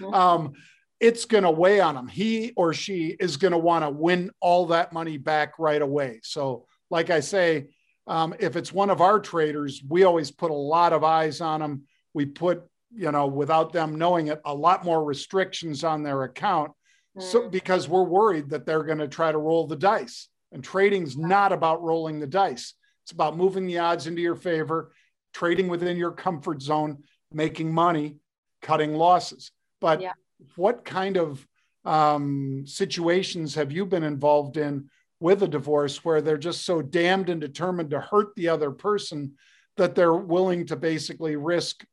Mm-hmm. 0.00 0.14
um, 0.14 0.52
it's 1.00 1.24
going 1.24 1.44
to 1.44 1.50
weigh 1.50 1.80
on 1.80 1.96
him. 1.96 2.06
He 2.06 2.52
or 2.56 2.72
she 2.74 3.16
is 3.18 3.36
going 3.36 3.52
to 3.52 3.58
want 3.58 3.84
to 3.84 3.90
win 3.90 4.30
all 4.40 4.66
that 4.66 4.92
money 4.92 5.16
back 5.16 5.58
right 5.58 5.80
away. 5.80 6.20
So, 6.22 6.66
like 6.90 7.10
I 7.10 7.20
say, 7.20 7.68
um, 8.06 8.34
if 8.38 8.56
it's 8.56 8.72
one 8.72 8.90
of 8.90 9.00
our 9.00 9.18
traders, 9.20 9.82
we 9.88 10.04
always 10.04 10.30
put 10.30 10.50
a 10.50 10.54
lot 10.54 10.92
of 10.92 11.04
eyes 11.04 11.40
on 11.40 11.60
them. 11.60 11.82
We 12.12 12.26
put 12.26 12.64
you 12.92 13.12
know, 13.12 13.26
without 13.26 13.72
them 13.72 13.96
knowing 13.96 14.28
it, 14.28 14.40
a 14.44 14.54
lot 14.54 14.84
more 14.84 15.04
restrictions 15.04 15.84
on 15.84 16.02
their 16.02 16.24
account. 16.24 16.72
Mm. 17.16 17.22
So 17.22 17.48
because 17.48 17.88
we're 17.88 18.02
worried 18.02 18.50
that 18.50 18.66
they're 18.66 18.82
going 18.82 18.98
to 18.98 19.08
try 19.08 19.30
to 19.30 19.38
roll 19.38 19.66
the 19.66 19.76
dice. 19.76 20.28
And 20.52 20.64
trading's 20.64 21.16
not 21.16 21.52
about 21.52 21.82
rolling 21.82 22.18
the 22.18 22.26
dice. 22.26 22.74
It's 23.04 23.12
about 23.12 23.36
moving 23.36 23.66
the 23.66 23.78
odds 23.78 24.08
into 24.08 24.20
your 24.20 24.34
favor, 24.34 24.92
trading 25.32 25.68
within 25.68 25.96
your 25.96 26.10
comfort 26.10 26.60
zone, 26.60 27.04
making 27.32 27.72
money, 27.72 28.16
cutting 28.60 28.94
losses. 28.94 29.52
But 29.80 30.00
yeah. 30.00 30.12
What 30.56 30.84
kind 30.84 31.16
of 31.16 31.46
um, 31.84 32.64
situations 32.66 33.54
have 33.54 33.72
you 33.72 33.86
been 33.86 34.02
involved 34.02 34.56
in 34.56 34.90
with 35.18 35.42
a 35.42 35.48
divorce 35.48 36.04
where 36.04 36.20
they're 36.20 36.38
just 36.38 36.64
so 36.64 36.82
damned 36.82 37.28
and 37.28 37.40
determined 37.40 37.90
to 37.90 38.00
hurt 38.00 38.34
the 38.36 38.48
other 38.48 38.70
person 38.70 39.34
that 39.76 39.94
they're 39.94 40.14
willing 40.14 40.66
to 40.66 40.76
basically 40.76 41.36
risk 41.36 41.84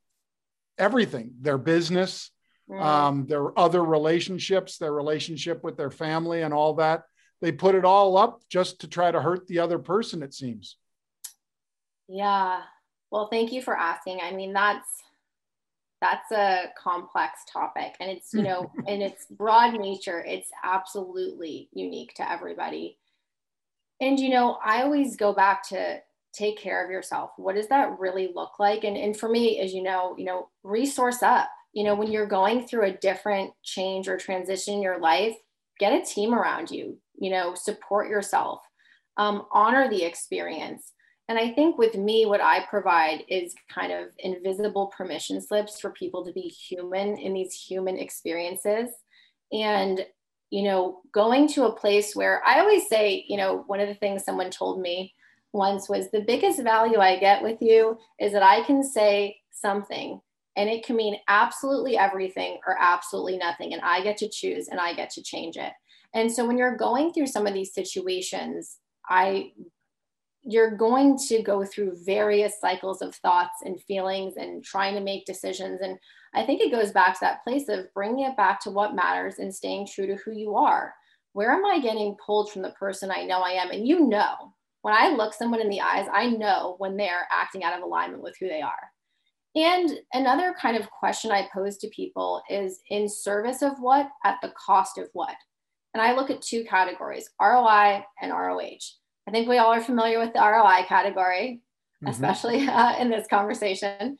everything 0.78 1.32
their 1.40 1.58
business 1.58 2.30
mm. 2.70 2.80
um, 2.80 3.26
their 3.26 3.58
other 3.58 3.84
relationships 3.84 4.78
their 4.78 4.92
relationship 4.92 5.62
with 5.62 5.76
their 5.76 5.90
family 5.90 6.42
and 6.42 6.52
all 6.52 6.74
that? 6.74 7.04
They 7.40 7.52
put 7.52 7.74
it 7.74 7.84
all 7.84 8.16
up 8.16 8.42
just 8.48 8.80
to 8.80 8.88
try 8.88 9.10
to 9.10 9.20
hurt 9.20 9.46
the 9.46 9.60
other 9.60 9.78
person 9.78 10.22
it 10.22 10.34
seems. 10.34 10.76
Yeah. 12.08 12.62
Well 13.10 13.28
thank 13.28 13.52
you 13.52 13.62
for 13.62 13.76
asking. 13.76 14.20
I 14.22 14.32
mean 14.32 14.52
that's 14.52 14.88
that's 16.00 16.30
a 16.32 16.66
complex 16.80 17.40
topic 17.52 17.94
and 18.00 18.10
it's 18.10 18.32
you 18.32 18.42
know 18.42 18.70
in 18.86 19.02
its 19.02 19.26
broad 19.30 19.74
nature 19.74 20.22
it's 20.26 20.48
absolutely 20.62 21.68
unique 21.72 22.14
to 22.14 22.30
everybody. 22.30 22.98
And 24.00 24.18
you 24.18 24.30
know 24.30 24.58
i 24.64 24.82
always 24.82 25.16
go 25.16 25.32
back 25.32 25.66
to 25.68 26.00
take 26.34 26.58
care 26.58 26.84
of 26.84 26.90
yourself. 26.90 27.30
What 27.36 27.56
does 27.56 27.68
that 27.68 27.98
really 27.98 28.30
look 28.32 28.60
like? 28.60 28.84
And, 28.84 28.96
and 28.96 29.16
for 29.16 29.28
me 29.28 29.60
as 29.60 29.72
you 29.72 29.82
know 29.82 30.14
you 30.18 30.24
know 30.24 30.48
resource 30.62 31.22
up. 31.22 31.48
You 31.72 31.84
know 31.84 31.94
when 31.94 32.10
you're 32.10 32.26
going 32.26 32.66
through 32.66 32.86
a 32.86 32.96
different 32.96 33.52
change 33.62 34.08
or 34.08 34.16
transition 34.16 34.74
in 34.74 34.82
your 34.82 34.98
life 34.98 35.36
get 35.78 35.92
a 35.92 36.04
team 36.04 36.34
around 36.34 36.70
you 36.70 36.98
you 37.18 37.30
know 37.30 37.54
support 37.54 38.08
yourself 38.08 38.60
um, 39.16 39.46
honor 39.52 39.88
the 39.88 40.04
experience 40.04 40.92
and 41.28 41.38
i 41.38 41.50
think 41.50 41.78
with 41.78 41.94
me 41.94 42.26
what 42.26 42.40
i 42.40 42.64
provide 42.68 43.24
is 43.28 43.54
kind 43.72 43.92
of 43.92 44.08
invisible 44.18 44.92
permission 44.96 45.40
slips 45.40 45.80
for 45.80 45.90
people 45.90 46.24
to 46.24 46.32
be 46.32 46.42
human 46.42 47.16
in 47.18 47.32
these 47.32 47.54
human 47.54 47.98
experiences 47.98 48.90
and 49.52 50.06
you 50.50 50.62
know 50.62 51.00
going 51.12 51.46
to 51.48 51.64
a 51.64 51.76
place 51.76 52.14
where 52.16 52.42
i 52.46 52.60
always 52.60 52.88
say 52.88 53.24
you 53.28 53.36
know 53.36 53.64
one 53.66 53.80
of 53.80 53.88
the 53.88 53.94
things 53.94 54.24
someone 54.24 54.50
told 54.50 54.80
me 54.80 55.14
once 55.52 55.88
was 55.88 56.10
the 56.10 56.20
biggest 56.20 56.62
value 56.62 56.98
I 56.98 57.18
get 57.18 57.42
with 57.42 57.60
you 57.60 57.98
is 58.18 58.32
that 58.32 58.42
I 58.42 58.62
can 58.62 58.82
say 58.82 59.38
something 59.50 60.20
and 60.56 60.68
it 60.68 60.84
can 60.84 60.96
mean 60.96 61.16
absolutely 61.28 61.96
everything 61.96 62.58
or 62.66 62.76
absolutely 62.78 63.38
nothing. 63.38 63.72
And 63.72 63.82
I 63.82 64.02
get 64.02 64.16
to 64.18 64.28
choose 64.28 64.68
and 64.68 64.80
I 64.80 64.92
get 64.94 65.10
to 65.10 65.22
change 65.22 65.56
it. 65.56 65.72
And 66.14 66.30
so 66.30 66.46
when 66.46 66.58
you're 66.58 66.76
going 66.76 67.12
through 67.12 67.28
some 67.28 67.46
of 67.46 67.54
these 67.54 67.74
situations, 67.74 68.78
I 69.08 69.52
you're 70.50 70.74
going 70.74 71.18
to 71.28 71.42
go 71.42 71.62
through 71.62 71.98
various 72.06 72.58
cycles 72.58 73.02
of 73.02 73.14
thoughts 73.16 73.56
and 73.64 73.82
feelings 73.82 74.36
and 74.36 74.64
trying 74.64 74.94
to 74.94 75.00
make 75.02 75.26
decisions. 75.26 75.82
And 75.82 75.98
I 76.34 76.42
think 76.42 76.62
it 76.62 76.72
goes 76.72 76.90
back 76.90 77.12
to 77.14 77.20
that 77.20 77.44
place 77.44 77.68
of 77.68 77.92
bringing 77.92 78.24
it 78.24 78.34
back 78.34 78.58
to 78.62 78.70
what 78.70 78.94
matters 78.94 79.38
and 79.38 79.54
staying 79.54 79.86
true 79.86 80.06
to 80.06 80.16
who 80.16 80.32
you 80.32 80.56
are. 80.56 80.94
Where 81.34 81.52
am 81.52 81.66
I 81.66 81.80
getting 81.80 82.16
pulled 82.24 82.50
from 82.50 82.62
the 82.62 82.70
person 82.70 83.10
I 83.10 83.24
know 83.24 83.40
I 83.40 83.50
am? 83.62 83.70
And 83.72 83.86
you 83.86 84.06
know, 84.06 84.54
when 84.80 84.94
I 84.94 85.10
look 85.10 85.34
someone 85.34 85.60
in 85.60 85.68
the 85.68 85.82
eyes, 85.82 86.06
I 86.10 86.28
know 86.30 86.76
when 86.78 86.96
they're 86.96 87.28
acting 87.30 87.62
out 87.62 87.76
of 87.76 87.82
alignment 87.82 88.22
with 88.22 88.34
who 88.40 88.48
they 88.48 88.62
are. 88.62 88.90
And 89.54 89.98
another 90.14 90.54
kind 90.58 90.78
of 90.78 90.90
question 90.90 91.30
I 91.30 91.50
pose 91.52 91.76
to 91.78 91.88
people 91.88 92.42
is 92.48 92.80
in 92.88 93.06
service 93.06 93.60
of 93.60 93.72
what 93.80 94.08
at 94.24 94.38
the 94.40 94.52
cost 94.56 94.96
of 94.96 95.10
what? 95.12 95.36
And 95.92 96.02
I 96.02 96.14
look 96.14 96.30
at 96.30 96.40
two 96.40 96.64
categories 96.64 97.28
ROI 97.38 98.02
and 98.22 98.32
ROH. 98.32 98.78
I 99.28 99.30
think 99.30 99.48
we 99.48 99.58
all 99.58 99.72
are 99.72 99.80
familiar 99.80 100.18
with 100.18 100.32
the 100.32 100.40
ROI 100.40 100.86
category, 100.88 101.60
mm-hmm. 102.02 102.08
especially 102.08 102.66
uh, 102.66 102.98
in 102.98 103.10
this 103.10 103.26
conversation. 103.28 104.16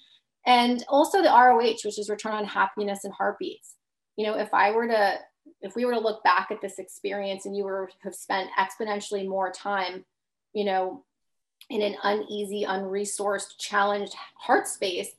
And 0.46 0.84
also 0.88 1.22
the 1.22 1.30
ROH, 1.30 1.78
which 1.84 1.98
is 1.98 2.08
return 2.08 2.32
on 2.32 2.44
happiness 2.44 3.04
and 3.04 3.12
heartbeats. 3.12 3.74
You 4.16 4.26
know, 4.26 4.38
if 4.38 4.52
I 4.52 4.70
were 4.70 4.86
to, 4.86 5.18
if 5.62 5.74
we 5.74 5.84
were 5.84 5.94
to 5.94 6.00
look 6.00 6.22
back 6.22 6.48
at 6.50 6.60
this 6.60 6.78
experience 6.78 7.46
and 7.46 7.56
you 7.56 7.64
were 7.64 7.90
have 8.04 8.14
spent 8.14 8.50
exponentially 8.58 9.26
more 9.26 9.50
time 9.50 10.04
you 10.52 10.64
know, 10.64 11.04
in 11.70 11.82
an 11.82 11.96
uneasy, 12.02 12.64
unresourced, 12.66 13.58
challenged 13.58 14.14
heart 14.36 14.66
space, 14.66 15.10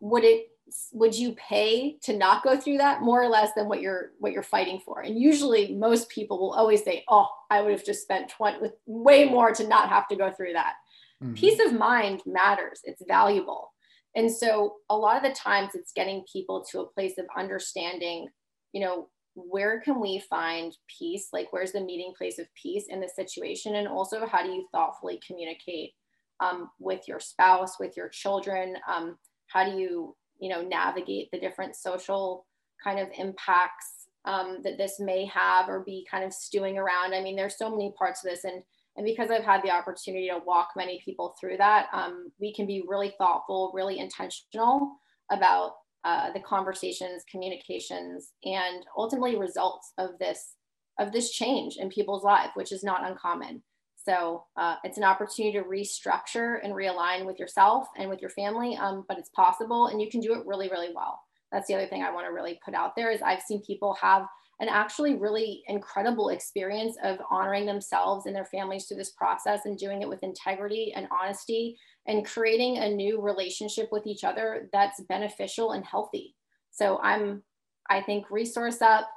would 0.00 0.24
it 0.24 0.48
would 0.92 1.14
you 1.14 1.32
pay 1.34 1.96
to 2.02 2.16
not 2.16 2.42
go 2.42 2.56
through 2.56 2.78
that 2.78 3.00
more 3.00 3.22
or 3.22 3.28
less 3.28 3.50
than 3.54 3.68
what 3.68 3.80
you're 3.80 4.12
what 4.18 4.32
you're 4.32 4.42
fighting 4.42 4.80
for? 4.84 5.00
And 5.00 5.18
usually 5.18 5.74
most 5.74 6.08
people 6.08 6.38
will 6.38 6.52
always 6.52 6.82
say 6.82 7.04
oh 7.08 7.28
i 7.50 7.60
would 7.60 7.72
have 7.72 7.84
just 7.84 8.02
spent 8.02 8.30
20 8.30 8.60
with 8.60 8.72
way 8.86 9.26
more 9.26 9.52
to 9.52 9.66
not 9.66 9.88
have 9.88 10.08
to 10.08 10.16
go 10.16 10.30
through 10.30 10.54
that. 10.54 10.74
Mm-hmm. 11.22 11.34
peace 11.34 11.60
of 11.64 11.72
mind 11.72 12.22
matters. 12.26 12.80
It's 12.84 13.02
valuable. 13.06 13.72
And 14.14 14.30
so 14.30 14.76
a 14.90 14.96
lot 14.96 15.16
of 15.16 15.22
the 15.22 15.38
times 15.38 15.70
it's 15.74 15.92
getting 15.92 16.24
people 16.30 16.64
to 16.70 16.80
a 16.80 16.86
place 16.86 17.16
of 17.18 17.26
understanding 17.36 18.28
you 18.72 18.80
know 18.80 19.08
where 19.34 19.80
can 19.80 20.00
we 20.00 20.18
find 20.30 20.74
peace? 20.98 21.28
Like 21.32 21.52
where's 21.52 21.72
the 21.72 21.80
meeting 21.80 22.12
place 22.16 22.38
of 22.38 22.46
peace 22.60 22.86
in 22.88 23.00
the 23.00 23.08
situation? 23.08 23.76
And 23.76 23.86
also 23.86 24.26
how 24.26 24.42
do 24.42 24.50
you 24.50 24.66
thoughtfully 24.72 25.20
communicate 25.26 25.92
um, 26.40 26.70
with 26.78 27.06
your 27.06 27.20
spouse 27.20 27.78
with 27.78 27.96
your 27.96 28.08
children? 28.08 28.76
Um, 28.88 29.18
how 29.48 29.64
do 29.64 29.78
you 29.78 30.16
you 30.38 30.48
know 30.48 30.62
navigate 30.62 31.30
the 31.30 31.40
different 31.40 31.76
social 31.76 32.46
kind 32.82 32.98
of 32.98 33.08
impacts 33.16 34.08
um, 34.24 34.58
that 34.64 34.76
this 34.76 34.98
may 34.98 35.24
have 35.26 35.68
or 35.68 35.80
be 35.80 36.06
kind 36.10 36.24
of 36.24 36.32
stewing 36.32 36.78
around. 36.78 37.14
I 37.14 37.22
mean 37.22 37.36
there's 37.36 37.58
so 37.58 37.70
many 37.70 37.92
parts 37.98 38.24
of 38.24 38.30
this 38.30 38.44
and 38.44 38.62
and 38.96 39.04
because 39.04 39.30
i've 39.30 39.44
had 39.44 39.62
the 39.62 39.70
opportunity 39.70 40.28
to 40.28 40.40
walk 40.44 40.70
many 40.76 41.00
people 41.04 41.34
through 41.38 41.56
that 41.56 41.86
um, 41.92 42.30
we 42.40 42.52
can 42.52 42.66
be 42.66 42.84
really 42.86 43.14
thoughtful 43.18 43.70
really 43.74 43.98
intentional 43.98 44.96
about 45.30 45.72
uh, 46.04 46.32
the 46.32 46.40
conversations 46.40 47.24
communications 47.30 48.32
and 48.44 48.84
ultimately 48.96 49.36
results 49.36 49.92
of 49.98 50.10
this 50.18 50.54
of 50.98 51.12
this 51.12 51.30
change 51.30 51.76
in 51.76 51.88
people's 51.88 52.24
life 52.24 52.50
which 52.54 52.72
is 52.72 52.84
not 52.84 53.08
uncommon 53.08 53.62
so 54.06 54.44
uh, 54.56 54.76
it's 54.84 54.98
an 54.98 55.04
opportunity 55.04 55.58
to 55.58 55.64
restructure 55.64 56.58
and 56.62 56.74
realign 56.74 57.26
with 57.26 57.40
yourself 57.40 57.88
and 57.96 58.08
with 58.08 58.20
your 58.20 58.30
family, 58.30 58.76
um, 58.76 59.04
but 59.08 59.18
it's 59.18 59.30
possible 59.30 59.88
and 59.88 60.00
you 60.00 60.08
can 60.08 60.20
do 60.20 60.32
it 60.34 60.46
really, 60.46 60.68
really 60.68 60.90
well. 60.94 61.20
That's 61.50 61.66
the 61.66 61.74
other 61.74 61.88
thing 61.88 62.02
I 62.02 62.12
want 62.12 62.26
to 62.26 62.32
really 62.32 62.60
put 62.64 62.74
out 62.74 62.94
there 62.94 63.10
is 63.10 63.20
I've 63.20 63.42
seen 63.42 63.62
people 63.66 63.94
have 64.00 64.22
an 64.60 64.68
actually 64.68 65.16
really 65.16 65.62
incredible 65.66 66.28
experience 66.28 66.96
of 67.02 67.18
honoring 67.30 67.66
themselves 67.66 68.26
and 68.26 68.34
their 68.34 68.44
families 68.44 68.86
through 68.86 68.96
this 68.98 69.10
process 69.10 69.60
and 69.64 69.76
doing 69.76 70.02
it 70.02 70.08
with 70.08 70.22
integrity 70.22 70.92
and 70.94 71.08
honesty 71.10 71.76
and 72.06 72.24
creating 72.24 72.78
a 72.78 72.88
new 72.88 73.20
relationship 73.20 73.88
with 73.90 74.06
each 74.06 74.22
other 74.22 74.68
that's 74.72 75.02
beneficial 75.08 75.72
and 75.72 75.84
healthy. 75.84 76.36
So 76.70 77.00
I'm, 77.02 77.42
I 77.90 78.00
think, 78.02 78.30
resource 78.30 78.80
up, 78.80 79.08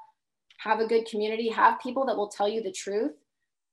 have 0.58 0.80
a 0.80 0.88
good 0.88 1.06
community, 1.06 1.50
have 1.50 1.80
people 1.80 2.06
that 2.08 2.18
will 2.18 2.30
tell 2.30 2.50
you 2.50 2.64
the 2.64 2.72
truth 2.72 3.14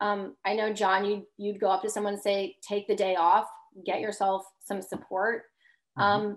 um, 0.00 0.36
I 0.44 0.54
know 0.54 0.72
Jon, 0.72 1.04
you 1.04 1.26
you'd 1.38 1.60
go 1.60 1.68
up 1.70 1.82
to 1.82 1.90
someone 1.90 2.14
and 2.14 2.22
say, 2.22 2.56
take 2.66 2.86
the 2.86 2.96
day 2.96 3.16
off, 3.16 3.46
get 3.84 4.00
yourself 4.00 4.44
some 4.64 4.82
support. 4.82 5.44
Mm-hmm. 5.98 6.02
Um, 6.02 6.36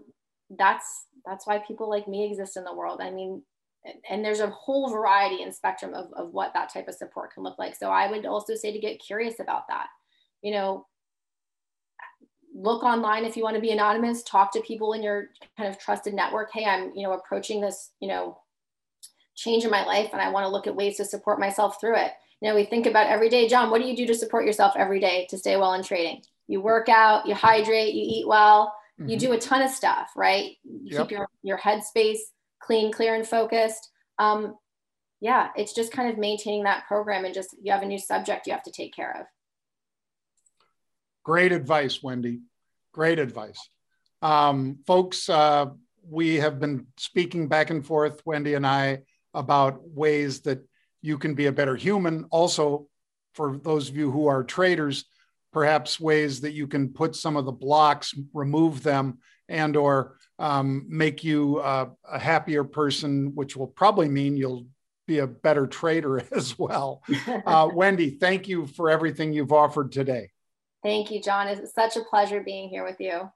that's 0.57 1.05
that's 1.25 1.45
why 1.45 1.59
people 1.59 1.89
like 1.89 2.07
me 2.07 2.25
exist 2.25 2.57
in 2.57 2.63
the 2.63 2.73
world. 2.73 3.01
I 3.01 3.11
mean, 3.11 3.43
and 4.09 4.23
there's 4.23 4.39
a 4.39 4.49
whole 4.49 4.89
variety 4.89 5.43
and 5.43 5.53
spectrum 5.53 5.93
of, 5.93 6.11
of 6.13 6.31
what 6.31 6.53
that 6.53 6.71
type 6.71 6.87
of 6.87 6.95
support 6.95 7.33
can 7.33 7.43
look 7.43 7.59
like. 7.59 7.75
So 7.75 7.89
I 7.89 8.09
would 8.09 8.25
also 8.25 8.55
say 8.55 8.71
to 8.71 8.79
get 8.79 9.01
curious 9.01 9.39
about 9.39 9.67
that. 9.69 9.87
You 10.41 10.51
know, 10.51 10.87
look 12.55 12.83
online 12.83 13.25
if 13.25 13.35
you 13.35 13.43
want 13.43 13.55
to 13.55 13.61
be 13.61 13.71
anonymous, 13.71 14.23
talk 14.23 14.51
to 14.53 14.61
people 14.61 14.93
in 14.93 15.03
your 15.03 15.27
kind 15.57 15.69
of 15.69 15.77
trusted 15.77 16.13
network. 16.13 16.49
Hey, 16.53 16.65
I'm, 16.65 16.91
you 16.95 17.03
know, 17.03 17.13
approaching 17.13 17.61
this, 17.61 17.91
you 17.99 18.07
know, 18.07 18.39
change 19.35 19.63
in 19.63 19.71
my 19.71 19.85
life 19.85 20.09
and 20.11 20.21
I 20.21 20.29
want 20.29 20.45
to 20.45 20.49
look 20.49 20.67
at 20.67 20.75
ways 20.75 20.97
to 20.97 21.05
support 21.05 21.39
myself 21.39 21.79
through 21.79 21.95
it 21.97 22.11
you 22.41 22.49
know, 22.49 22.55
we 22.55 22.63
think 22.63 22.85
about 22.85 23.07
every 23.07 23.29
day, 23.29 23.47
Jon, 23.47 23.69
what 23.69 23.81
do 23.81 23.87
you 23.87 23.95
do 23.95 24.05
to 24.07 24.15
support 24.15 24.45
yourself 24.45 24.73
every 24.77 24.99
day 24.99 25.27
to 25.29 25.37
stay 25.37 25.57
well 25.57 25.73
in 25.73 25.83
trading? 25.83 26.21
You 26.47 26.61
work 26.61 26.89
out, 26.89 27.27
you 27.27 27.35
hydrate, 27.35 27.93
you 27.93 28.03
eat 28.05 28.27
well, 28.27 28.73
mm-hmm. 28.99 29.09
you 29.09 29.17
do 29.17 29.33
a 29.33 29.37
ton 29.37 29.61
of 29.61 29.69
stuff, 29.69 30.09
right? 30.15 30.51
You 30.63 30.97
yep. 30.97 31.01
keep 31.01 31.11
your, 31.11 31.27
your 31.43 31.57
headspace 31.57 32.19
clean, 32.61 32.91
clear, 32.91 33.15
and 33.15 33.27
focused. 33.27 33.89
Um, 34.19 34.55
yeah, 35.21 35.49
it's 35.55 35.73
just 35.73 35.91
kind 35.91 36.09
of 36.09 36.17
maintaining 36.17 36.63
that 36.63 36.87
program 36.87 37.25
and 37.25 37.33
just 37.33 37.55
you 37.61 37.71
have 37.71 37.81
a 37.81 37.85
new 37.85 37.99
subject 37.99 38.47
you 38.47 38.53
have 38.53 38.63
to 38.63 38.71
take 38.71 38.95
care 38.95 39.19
of. 39.19 39.25
Great 41.23 41.51
advice, 41.51 42.01
Wendy. 42.01 42.39
Great 42.93 43.19
advice. 43.19 43.69
Um, 44.21 44.79
folks, 44.87 45.29
uh, 45.29 45.67
we 46.07 46.35
have 46.35 46.59
been 46.59 46.87
speaking 46.97 47.47
back 47.47 47.69
and 47.69 47.85
forth, 47.85 48.21
Wendy 48.25 48.53
and 48.53 48.65
I, 48.65 48.99
about 49.33 49.81
ways 49.83 50.41
that 50.41 50.65
you 51.01 51.17
can 51.17 51.33
be 51.33 51.47
a 51.47 51.51
better 51.51 51.75
human. 51.75 52.25
Also, 52.31 52.87
for 53.33 53.57
those 53.57 53.89
of 53.89 53.97
you 53.97 54.11
who 54.11 54.27
are 54.27 54.43
traders, 54.43 55.05
perhaps 55.51 55.99
ways 55.99 56.41
that 56.41 56.53
you 56.53 56.67
can 56.67 56.89
put 56.89 57.15
some 57.15 57.35
of 57.37 57.45
the 57.45 57.51
blocks, 57.51 58.13
remove 58.33 58.83
them, 58.83 59.19
and 59.47 59.75
or 59.75 60.17
um, 60.37 60.85
make 60.87 61.23
you 61.23 61.57
uh, 61.59 61.89
a 62.09 62.19
happier 62.19 62.63
person, 62.63 63.33
which 63.35 63.55
will 63.55 63.67
probably 63.67 64.07
mean 64.07 64.37
you'll 64.37 64.67
be 65.07 65.19
a 65.19 65.27
better 65.27 65.67
trader 65.67 66.23
as 66.31 66.57
well. 66.57 67.03
Uh, 67.45 67.67
Wendy, 67.73 68.11
thank 68.11 68.47
you 68.47 68.67
for 68.67 68.89
everything 68.89 69.33
you've 69.33 69.51
offered 69.51 69.91
today. 69.91 70.29
Thank 70.83 71.11
you, 71.11 71.21
Jon. 71.21 71.47
It's 71.47 71.73
such 71.73 71.97
a 71.97 72.03
pleasure 72.03 72.41
being 72.41 72.69
here 72.69 72.85
with 72.85 72.97
you. 72.99 73.29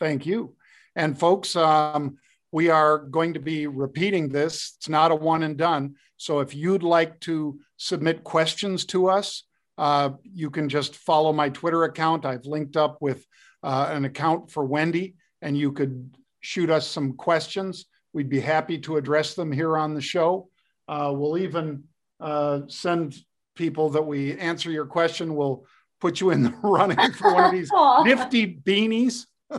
Thank 0.00 0.26
you. 0.26 0.56
And 0.96 1.18
folks, 1.18 1.54
um, 1.54 2.16
we 2.50 2.70
are 2.70 2.98
going 2.98 3.34
to 3.34 3.40
be 3.40 3.66
repeating 3.66 4.28
this. 4.28 4.74
It's 4.78 4.88
not 4.88 5.10
a 5.10 5.14
one 5.14 5.42
and 5.42 5.56
done. 5.56 5.96
So 6.22 6.38
if 6.38 6.54
you'd 6.54 6.84
like 6.84 7.18
to 7.22 7.58
submit 7.78 8.22
questions 8.22 8.84
to 8.86 9.08
us, 9.08 9.42
uh, 9.76 10.10
you 10.22 10.50
can 10.50 10.68
just 10.68 10.94
follow 10.94 11.32
my 11.32 11.48
Twitter 11.48 11.82
account. 11.82 12.24
I've 12.24 12.46
linked 12.46 12.76
up 12.76 12.98
with 13.00 13.26
uh, 13.64 13.88
an 13.90 14.04
account 14.04 14.48
for 14.48 14.64
Wendy, 14.64 15.16
and 15.40 15.58
you 15.58 15.72
could 15.72 16.14
shoot 16.38 16.70
us 16.70 16.86
some 16.86 17.14
questions. 17.14 17.86
We'd 18.12 18.28
be 18.28 18.38
happy 18.38 18.78
to 18.82 18.98
address 18.98 19.34
them 19.34 19.50
here 19.50 19.76
on 19.76 19.94
the 19.94 20.00
show. 20.00 20.48
Uh, 20.86 21.12
we'll 21.12 21.38
even 21.38 21.82
uh, 22.20 22.60
send 22.68 23.16
people 23.56 23.90
that 23.90 24.06
we 24.06 24.38
answer 24.38 24.70
your 24.70 24.86
question. 24.86 25.34
We'll 25.34 25.64
put 26.00 26.20
you 26.20 26.30
in 26.30 26.44
the 26.44 26.50
running 26.62 27.12
for 27.14 27.34
one 27.34 27.46
of 27.46 27.52
these 27.52 27.70
nifty 28.04 28.46
beanies. 28.46 29.26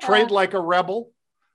Trade 0.00 0.30
like 0.30 0.54
a 0.54 0.60
rebel 0.60 1.10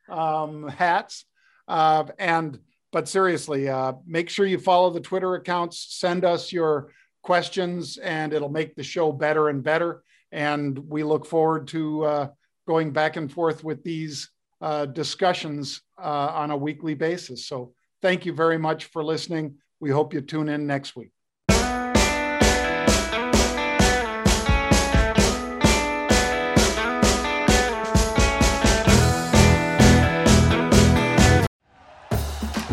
um, 0.09 0.67
hats. 0.67 1.23
Uh, 1.65 2.03
and 2.19 2.59
but 2.93 3.09
seriously, 3.09 3.67
uh, 3.67 3.93
make 4.05 4.29
sure 4.29 4.45
you 4.45 4.59
follow 4.59 4.91
the 4.91 5.01
Twitter 5.01 5.33
accounts. 5.33 5.87
Send 5.89 6.23
us 6.23 6.51
your 6.53 6.91
questions, 7.23 7.97
and 7.97 8.31
it'll 8.33 8.49
make 8.49 8.75
the 8.75 8.83
show 8.83 9.11
better 9.11 9.49
and 9.49 9.63
better. 9.63 10.03
And 10.31 10.77
we 10.77 11.03
look 11.03 11.25
forward 11.25 11.67
to 11.69 12.05
uh, 12.05 12.27
going 12.67 12.91
back 12.91 13.15
and 13.15 13.31
forth 13.31 13.63
with 13.63 13.83
these 13.83 14.29
uh, 14.61 14.85
discussions 14.85 15.81
uh, 15.97 16.31
on 16.35 16.51
a 16.51 16.57
weekly 16.57 16.93
basis. 16.93 17.47
So 17.47 17.73
thank 18.03 18.27
you 18.27 18.33
very 18.33 18.59
much 18.59 18.85
for 18.85 19.03
listening. 19.03 19.55
We 19.79 19.89
hope 19.89 20.13
you 20.13 20.21
tune 20.21 20.47
in 20.47 20.67
next 20.67 20.95
week. 20.95 21.11